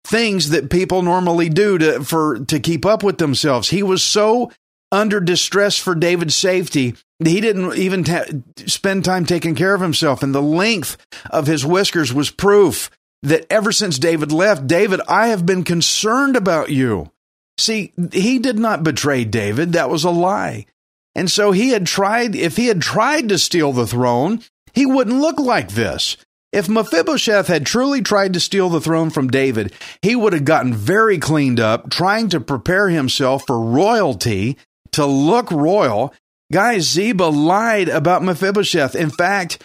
things 0.10 0.50
that 0.50 0.70
people 0.70 1.02
normally 1.02 1.50
do 1.50 1.78
to 1.78 2.04
for 2.04 2.40
to 2.40 2.60
keep 2.60 2.86
up 2.86 3.04
with 3.04 3.18
themselves. 3.18 3.70
He 3.70 3.84
was 3.84 4.04
so 4.04 4.52
under 4.92 5.20
distress 5.20 5.78
for 5.78 5.94
David's 5.96 6.36
safety 6.36 6.96
he 7.28 7.42
didn't 7.42 7.76
even 7.76 8.04
ta- 8.04 8.26
spend 8.66 9.04
time 9.04 9.26
taking 9.26 9.56
care 9.56 9.74
of 9.74 9.82
himself 9.82 10.24
and 10.24 10.34
the 10.34 10.42
length 10.42 10.98
of 11.30 11.48
his 11.48 11.66
whiskers 11.66 12.14
was 12.14 12.32
proof 12.32 12.90
that 13.24 13.46
ever 13.50 13.74
since 13.74 14.00
David 14.00 14.32
left, 14.32 14.68
David, 14.68 15.02
I 15.08 15.28
have 15.28 15.46
been 15.46 15.66
concerned 15.66 16.38
about 16.38 16.70
you. 16.70 17.12
See, 17.58 17.92
he 18.14 18.40
did 18.40 18.58
not 18.58 18.84
betray 18.84 19.26
David. 19.26 19.74
That 19.74 19.90
was 19.90 20.06
a 20.06 20.10
lie. 20.10 20.66
And 21.14 21.30
so 21.30 21.52
he 21.52 21.70
had 21.70 21.86
tried, 21.86 22.36
if 22.36 22.56
he 22.56 22.68
had 22.68 22.82
tried 22.82 23.28
to 23.28 23.38
steal 23.38 23.74
the 23.74 23.88
throne, 23.88 24.42
he 24.74 24.86
wouldn't 24.86 25.20
look 25.20 25.40
like 25.40 25.72
this. 25.72 26.16
If 26.52 26.68
Mephibosheth 26.68 27.48
had 27.48 27.66
truly 27.66 28.02
tried 28.02 28.34
to 28.34 28.40
steal 28.40 28.70
the 28.70 28.82
throne 28.82 29.12
from 29.12 29.28
David, 29.28 29.72
he 30.02 30.16
would 30.16 30.34
have 30.34 30.46
gotten 30.46 30.74
very 30.74 31.20
cleaned 31.20 31.60
up, 31.60 31.92
trying 31.92 32.30
to 32.30 32.40
prepare 32.40 32.90
himself 32.90 33.44
for 33.46 33.60
royalty, 33.60 34.58
to 34.94 35.06
look 35.06 35.52
royal. 35.52 36.14
Guys, 36.52 36.90
Ziba 36.90 37.26
lied 37.26 37.90
about 37.90 38.24
Mephibosheth. 38.24 38.96
In 38.96 39.12
fact, 39.12 39.64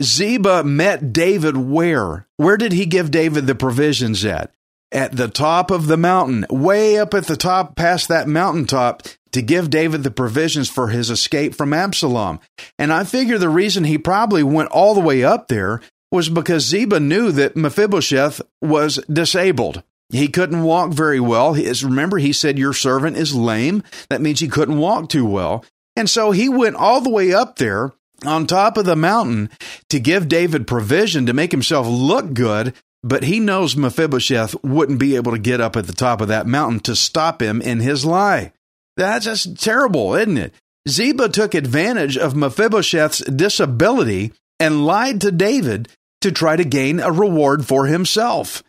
Ziba 0.00 0.62
met 0.62 1.12
David 1.12 1.56
where? 1.56 2.28
Where 2.36 2.56
did 2.56 2.72
he 2.72 2.86
give 2.86 3.10
David 3.10 3.46
the 3.48 3.56
provisions 3.56 4.24
at? 4.24 4.54
At 4.92 5.16
the 5.16 5.28
top 5.28 5.72
of 5.72 5.88
the 5.88 5.96
mountain, 5.96 6.46
way 6.48 6.98
up 6.98 7.12
at 7.14 7.26
the 7.26 7.36
top, 7.36 7.74
past 7.74 8.08
that 8.08 8.28
mountaintop, 8.28 9.02
to 9.32 9.42
give 9.42 9.70
David 9.70 10.04
the 10.04 10.10
provisions 10.10 10.68
for 10.68 10.88
his 10.88 11.10
escape 11.10 11.54
from 11.54 11.72
Absalom. 11.72 12.40
And 12.78 12.92
I 12.92 13.04
figure 13.04 13.38
the 13.38 13.48
reason 13.48 13.84
he 13.84 13.98
probably 13.98 14.42
went 14.42 14.70
all 14.70 14.94
the 14.94 15.00
way 15.00 15.22
up 15.22 15.48
there 15.48 15.80
was 16.10 16.28
because 16.28 16.66
Ziba 16.66 17.00
knew 17.00 17.32
that 17.32 17.56
Mephibosheth 17.56 18.40
was 18.60 18.96
disabled. 19.10 19.82
He 20.10 20.28
couldn't 20.28 20.64
walk 20.64 20.92
very 20.92 21.20
well. 21.20 21.54
Remember, 21.54 22.18
he 22.18 22.32
said, 22.32 22.58
Your 22.58 22.72
servant 22.72 23.16
is 23.16 23.34
lame. 23.34 23.82
That 24.08 24.20
means 24.20 24.40
he 24.40 24.48
couldn't 24.48 24.78
walk 24.78 25.08
too 25.08 25.24
well. 25.24 25.64
And 25.96 26.10
so 26.10 26.32
he 26.32 26.48
went 26.48 26.76
all 26.76 27.00
the 27.00 27.10
way 27.10 27.32
up 27.32 27.56
there 27.56 27.92
on 28.24 28.46
top 28.46 28.76
of 28.76 28.84
the 28.84 28.96
mountain 28.96 29.50
to 29.88 30.00
give 30.00 30.28
David 30.28 30.66
provision 30.66 31.26
to 31.26 31.32
make 31.32 31.52
himself 31.52 31.86
look 31.86 32.34
good. 32.34 32.74
But 33.02 33.24
he 33.24 33.40
knows 33.40 33.76
Mephibosheth 33.76 34.62
wouldn't 34.62 34.98
be 34.98 35.16
able 35.16 35.32
to 35.32 35.38
get 35.38 35.60
up 35.60 35.76
at 35.76 35.86
the 35.86 35.92
top 35.92 36.20
of 36.20 36.28
that 36.28 36.46
mountain 36.46 36.80
to 36.80 36.96
stop 36.96 37.40
him 37.40 37.62
in 37.62 37.80
his 37.80 38.04
lie. 38.04 38.52
That's 38.96 39.24
just 39.24 39.58
terrible, 39.62 40.14
isn't 40.14 40.36
it? 40.36 40.54
Ziba 40.88 41.28
took 41.28 41.54
advantage 41.54 42.18
of 42.18 42.34
Mephibosheth's 42.34 43.20
disability 43.20 44.32
and 44.58 44.84
lied 44.84 45.20
to 45.22 45.32
David 45.32 45.88
to 46.20 46.32
try 46.32 46.56
to 46.56 46.64
gain 46.64 47.00
a 47.00 47.10
reward 47.10 47.66
for 47.66 47.86
himself. 47.86 48.62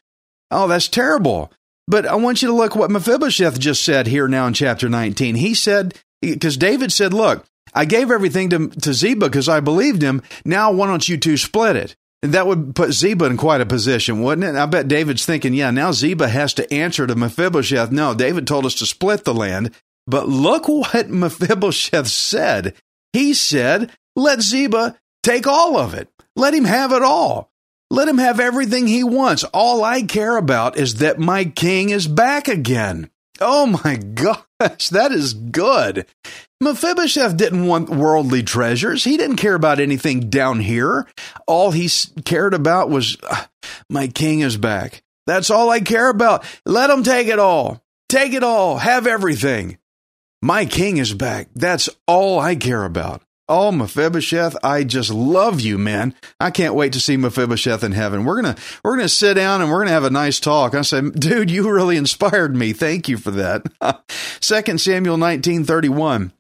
Oh, 0.50 0.68
that's 0.68 0.88
terrible. 0.88 1.52
But 1.88 2.06
I 2.06 2.16
want 2.16 2.42
you 2.42 2.48
to 2.48 2.54
look 2.54 2.76
what 2.76 2.92
Mephibosheth 2.92 3.60
just 3.60 3.84
said 3.84 4.08
here 4.08 4.28
now 4.28 4.48
in 4.48 4.54
chapter 4.54 4.88
19. 4.88 5.36
He 5.36 5.54
said, 5.54 5.96
because 6.22 6.58
David 6.58 6.92
said, 6.92 7.14
Look, 7.14 7.46
I 7.74 7.86
gave 7.86 8.12
everything 8.12 8.50
to, 8.52 8.68
to 8.70 8.94
Ziba 8.94 9.28
because 9.28 9.50
I 9.50 9.60
believed 9.60 10.02
him. 10.02 10.22
Now, 10.46 10.72
why 10.72 10.88
don't 10.88 11.08
you 11.08 11.18
two 11.18 11.38
split 11.38 11.76
it? 11.76 11.96
And 12.24 12.34
that 12.34 12.46
would 12.46 12.76
put 12.76 12.92
Ziba 12.92 13.26
in 13.26 13.38
quite 13.38 13.62
a 13.62 13.66
position, 13.66 14.22
wouldn't 14.22 14.48
it? 14.48 14.56
I 14.56 14.66
bet 14.68 14.88
David's 14.88 15.26
thinking, 15.26 15.54
yeah, 15.54 15.72
now 15.72 15.92
Ziba 15.92 16.28
has 16.28 16.54
to 16.56 16.72
answer 16.72 17.08
to 17.08 17.16
Mephibosheth. 17.16 17.92
No, 17.92 18.14
David 18.14 18.46
told 18.46 18.66
us 18.66 18.76
to 18.76 18.86
split 18.86 19.24
the 19.24 19.34
land. 19.34 19.72
But 20.06 20.30
look 20.30 20.68
what 20.68 21.10
Mephibosheth 21.10 22.08
said. 22.08 22.76
He 23.14 23.34
said, 23.34 23.92
let 24.16 24.42
Ziba 24.42 24.98
take 25.24 25.48
all 25.48 25.78
of 25.78 25.94
it. 25.94 26.10
Let 26.36 26.54
him 26.54 26.66
have 26.66 26.92
it 26.92 27.02
all. 27.02 27.52
Let 27.90 28.08
him 28.08 28.20
have 28.20 28.40
everything 28.40 28.88
he 28.88 29.04
wants. 29.04 29.44
All 29.44 29.84
I 29.84 30.04
care 30.04 30.38
about 30.38 30.78
is 30.78 30.96
that 30.96 31.20
my 31.20 31.44
king 31.46 31.90
is 31.90 32.08
back 32.08 32.48
again. 32.48 33.10
Oh 33.42 33.66
my 33.66 33.96
gosh, 33.98 34.90
that 34.90 35.12
is 35.12 35.34
good. 35.34 36.06
Mephibosheth 36.62 37.36
didn't 37.36 37.66
want 37.66 37.90
worldly 37.90 38.44
treasures. 38.44 39.04
He 39.04 39.18
didn't 39.18 39.38
care 39.38 39.56
about 39.56 39.80
anything 39.80 40.30
down 40.30 40.60
here. 40.60 41.08
All 41.48 41.72
he 41.72 41.90
cared 42.24 42.54
about 42.54 42.90
was, 42.90 43.18
uh, 43.30 43.46
my 43.90 44.08
king 44.08 44.42
is 44.42 44.58
back. 44.58 45.04
That's 45.26 45.50
all 45.50 45.70
I 45.70 45.80
care 45.80 46.10
about. 46.10 46.46
Let 46.66 46.90
him 46.90 47.04
take 47.04 47.28
it 47.28 47.40
all. 47.40 47.84
Take 48.10 48.34
it 48.34 48.44
all. 48.44 48.78
Have 48.78 49.08
everything. 49.08 49.80
My 50.42 50.66
king 50.66 50.98
is 50.98 51.14
back. 51.14 51.48
That's 51.56 51.90
all 52.08 52.40
I 52.40 52.56
care 52.56 52.84
about. 52.84 53.22
Oh, 53.54 53.70
Mephibosheth, 53.74 54.56
I 54.64 54.86
just 54.86 55.12
love 55.12 55.60
you, 55.60 55.78
man. 55.78 56.16
I 56.40 56.52
can't 56.52 56.74
wait 56.74 56.94
to 56.94 57.02
see 57.02 57.18
Mephibosheth 57.18 57.84
in 57.84 57.92
heaven. 57.92 58.24
We're 58.24 58.42
gonna 58.42 58.56
we're 58.82 58.96
gonna 58.96 59.10
sit 59.10 59.34
down 59.34 59.62
and 59.62 59.70
we're 59.70 59.80
gonna 59.80 59.92
have 59.92 60.06
a 60.06 60.10
nice 60.10 60.40
talk. 60.40 60.74
I 60.74 60.84
say, 60.84 61.02
dude, 61.02 61.52
you 61.52 61.70
really 61.70 61.98
inspired 61.98 62.56
me. 62.56 62.72
Thank 62.72 63.10
you 63.10 63.18
for 63.18 63.32
that. 63.32 63.66
Second 64.40 64.80
Samuel 64.80 65.18
nineteen 65.18 65.66
thirty 65.66 65.90
one. 65.90 66.32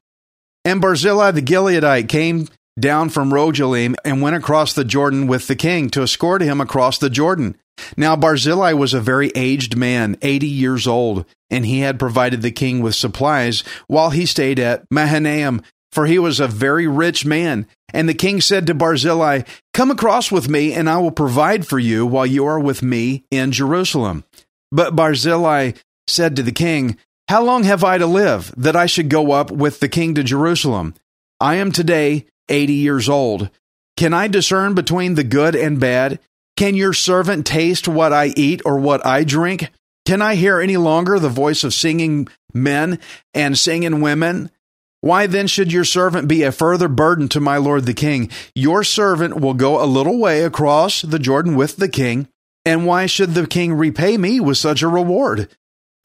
And 0.63 0.79
Barzillai 0.79 1.31
the 1.31 1.41
Gileadite 1.41 2.07
came 2.07 2.47
down 2.79 3.09
from 3.09 3.33
Rogelim 3.33 3.95
and 4.05 4.21
went 4.21 4.37
across 4.37 4.71
the 4.71 4.85
Jordan 4.85 5.27
with 5.27 5.47
the 5.47 5.55
king 5.57 5.89
to 5.89 6.03
escort 6.03 6.41
him 6.41 6.61
across 6.61 6.97
the 6.97 7.09
Jordan. 7.09 7.57
Now 7.97 8.15
Barzillai 8.15 8.71
was 8.71 8.93
a 8.93 9.01
very 9.01 9.33
aged 9.35 9.75
man, 9.75 10.15
eighty 10.21 10.47
years 10.47 10.87
old, 10.87 11.25
and 11.49 11.65
he 11.65 11.81
had 11.81 11.99
provided 11.99 12.41
the 12.41 12.51
king 12.51 12.81
with 12.81 12.95
supplies 12.95 13.65
while 13.87 14.11
he 14.11 14.25
stayed 14.25 14.59
at 14.59 14.85
Mahanaim 14.89 15.61
for 15.91 16.05
he 16.05 16.17
was 16.19 16.39
a 16.39 16.47
very 16.47 16.87
rich 16.87 17.25
man. 17.25 17.67
And 17.93 18.07
the 18.07 18.13
king 18.13 18.41
said 18.41 18.67
to 18.67 18.73
Barzillai, 18.73 19.41
Come 19.73 19.91
across 19.91 20.31
with 20.31 20.49
me, 20.49 20.73
and 20.73 20.89
I 20.89 20.97
will 20.97 21.11
provide 21.11 21.67
for 21.67 21.79
you 21.79 22.05
while 22.05 22.25
you 22.25 22.45
are 22.45 22.59
with 22.59 22.81
me 22.81 23.25
in 23.29 23.51
Jerusalem. 23.51 24.23
But 24.71 24.95
Barzillai 24.95 25.73
said 26.07 26.35
to 26.37 26.43
the 26.43 26.51
king, 26.51 26.97
How 27.27 27.43
long 27.43 27.63
have 27.63 27.83
I 27.83 27.97
to 27.97 28.05
live, 28.05 28.53
that 28.55 28.75
I 28.75 28.85
should 28.85 29.09
go 29.09 29.31
up 29.31 29.51
with 29.51 29.79
the 29.79 29.89
king 29.89 30.15
to 30.15 30.23
Jerusalem? 30.23 30.95
I 31.39 31.55
am 31.55 31.71
today 31.71 32.25
eighty 32.49 32.73
years 32.73 33.09
old. 33.09 33.49
Can 33.97 34.13
I 34.13 34.27
discern 34.27 34.73
between 34.73 35.15
the 35.15 35.23
good 35.23 35.55
and 35.55 35.79
bad? 35.79 36.19
Can 36.55 36.75
your 36.75 36.93
servant 36.93 37.45
taste 37.45 37.87
what 37.87 38.13
I 38.13 38.33
eat 38.35 38.61
or 38.65 38.77
what 38.77 39.05
I 39.05 39.23
drink? 39.23 39.71
Can 40.05 40.21
I 40.21 40.35
hear 40.35 40.59
any 40.59 40.77
longer 40.77 41.19
the 41.19 41.29
voice 41.29 41.63
of 41.63 41.73
singing 41.73 42.27
men 42.53 42.99
and 43.33 43.57
singing 43.57 44.01
women? 44.01 44.51
Why 45.01 45.25
then 45.25 45.47
should 45.47 45.73
your 45.73 45.83
servant 45.83 46.27
be 46.27 46.43
a 46.43 46.51
further 46.51 46.87
burden 46.87 47.27
to 47.29 47.39
my 47.39 47.57
lord 47.57 47.85
the 47.85 47.93
king? 47.93 48.29
Your 48.53 48.83
servant 48.83 49.39
will 49.39 49.55
go 49.55 49.83
a 49.83 49.85
little 49.85 50.19
way 50.19 50.43
across 50.43 51.01
the 51.01 51.19
Jordan 51.19 51.55
with 51.55 51.77
the 51.77 51.89
king, 51.89 52.27
and 52.63 52.85
why 52.85 53.07
should 53.07 53.33
the 53.33 53.47
king 53.47 53.73
repay 53.73 54.17
me 54.17 54.39
with 54.39 54.57
such 54.57 54.83
a 54.83 54.87
reward? 54.87 55.49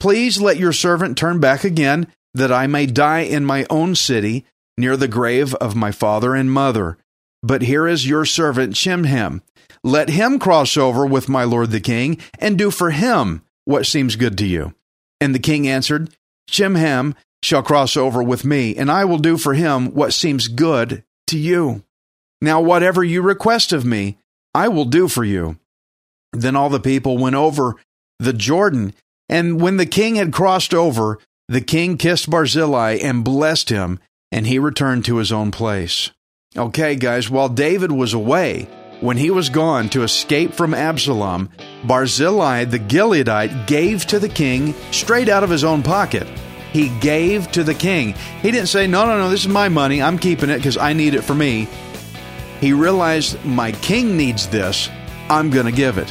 Please 0.01 0.41
let 0.41 0.57
your 0.57 0.73
servant 0.73 1.19
turn 1.19 1.41
back 1.41 1.63
again, 1.63 2.07
that 2.33 2.51
I 2.51 2.67
may 2.67 2.87
die 2.87 3.21
in 3.21 3.45
my 3.45 3.67
own 3.69 3.95
city, 3.95 4.47
near 4.79 4.97
the 4.97 5.09
grave 5.09 5.55
of 5.57 5.77
my 5.77 5.93
father 5.93 6.35
and 6.35 6.51
mother. 6.51 6.97
But 7.43 7.63
here 7.63 7.87
is 7.87 8.09
your 8.09 8.25
servant 8.25 8.75
Chimham. 8.75 9.43
Let 9.85 10.09
him 10.09 10.39
cross 10.39 10.77
over 10.77 11.07
with 11.07 11.29
my 11.29 11.45
lord 11.45 11.71
the 11.71 11.81
king, 11.81 12.19
and 12.39 12.59
do 12.59 12.71
for 12.71 12.91
him 12.91 13.43
what 13.67 13.87
seems 13.87 14.17
good 14.17 14.39
to 14.39 14.47
you. 14.47 14.75
And 15.21 15.35
the 15.35 15.39
king 15.39 15.69
answered, 15.69 16.15
Chimham 16.49 17.15
shall 17.43 17.63
cross 17.63 17.97
over 17.97 18.23
with 18.23 18.45
me, 18.45 18.77
and 18.77 18.91
I 18.91 19.05
will 19.05 19.19
do 19.19 19.37
for 19.37 19.55
him 19.55 19.95
what 19.95 20.13
seems 20.13 20.49
good 20.49 21.05
to 21.29 21.39
you. 21.39 21.83
Now, 22.41 22.61
whatever 22.61 23.03
you 23.03 23.23
request 23.23 23.73
of 23.73 23.85
me, 23.85 24.19
I 24.55 24.69
will 24.69 24.85
do 24.85 25.09
for 25.09 25.25
you. 25.25 25.59
Then 26.33 26.57
all 26.57 26.69
the 26.69 26.81
people 26.81 27.19
went 27.19 27.37
over 27.37 27.77
the 28.19 28.33
Jordan, 28.33 28.95
and 29.29 29.61
when 29.61 29.77
the 29.77 29.87
king 29.87 30.17
had 30.17 30.33
crossed 30.33 30.75
over, 30.75 31.19
the 31.49 31.61
king 31.61 31.97
kissed 31.97 32.31
Barzillai 32.31 32.99
and 33.03 33.25
blessed 33.25 33.69
him, 33.69 34.01
and 34.33 34.47
he 34.47 34.59
returned 34.59 35.05
to 35.05 35.17
his 35.17 35.33
own 35.33 35.51
place. 35.51 36.11
Okay, 36.57 36.97
guys, 36.97 37.31
while 37.31 37.49
David 37.49 37.93
was 37.93 38.15
away, 38.15 38.69
when 39.01 39.19
he 39.19 39.31
was 39.31 39.51
gone 39.51 39.89
to 39.91 40.03
escape 40.03 40.55
from 40.55 40.73
Absalom, 40.73 41.51
Barzillai 41.85 42.65
the 42.65 42.79
Gileadite 42.79 43.67
gave 43.67 44.07
to 44.07 44.19
the 44.19 44.29
king 44.29 44.75
straight 44.91 45.29
out 45.29 45.45
of 45.45 45.51
his 45.51 45.65
own 45.65 45.83
pocket 45.83 46.27
he 46.77 46.91
gave 47.01 47.51
to 47.53 47.65
the 47.65 47.73
king. 47.73 48.13
He 48.43 48.51
didn't 48.51 48.69
say, 48.69 48.87
No, 48.87 49.07
no, 49.07 49.17
no, 49.17 49.31
this 49.31 49.41
is 49.41 49.49
my 49.49 49.71
money. 49.71 50.03
I'm 50.03 50.19
keeping 50.19 50.51
it 50.51 50.59
because 50.59 50.77
I 50.77 50.93
need 50.93 51.15
it 51.15 51.23
for 51.23 51.35
me. 51.35 51.69
He 52.61 52.75
realized, 52.75 53.43
My 53.47 53.73
king 53.73 54.15
needs 54.17 54.47
this. 54.49 54.91
I'm 55.31 55.49
going 55.49 55.65
to 55.65 55.73
give 55.73 55.97
it. 55.97 56.11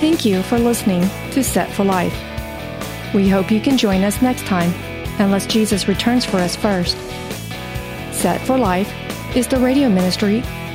Thank 0.00 0.24
you 0.24 0.42
for 0.42 0.58
listening 0.58 1.02
to 1.32 1.44
Set 1.44 1.70
for 1.70 1.84
Life. 1.84 2.16
We 3.12 3.28
hope 3.28 3.50
you 3.50 3.60
can 3.60 3.76
join 3.76 4.04
us 4.04 4.22
next 4.22 4.46
time, 4.46 4.72
unless 5.20 5.46
Jesus 5.46 5.86
returns 5.86 6.24
for 6.24 6.38
us 6.38 6.56
first. 6.56 6.96
Set 8.10 8.40
for 8.46 8.56
Life 8.56 8.90
is 9.36 9.46
the 9.46 9.58
radio 9.58 9.90
ministry 9.90 10.42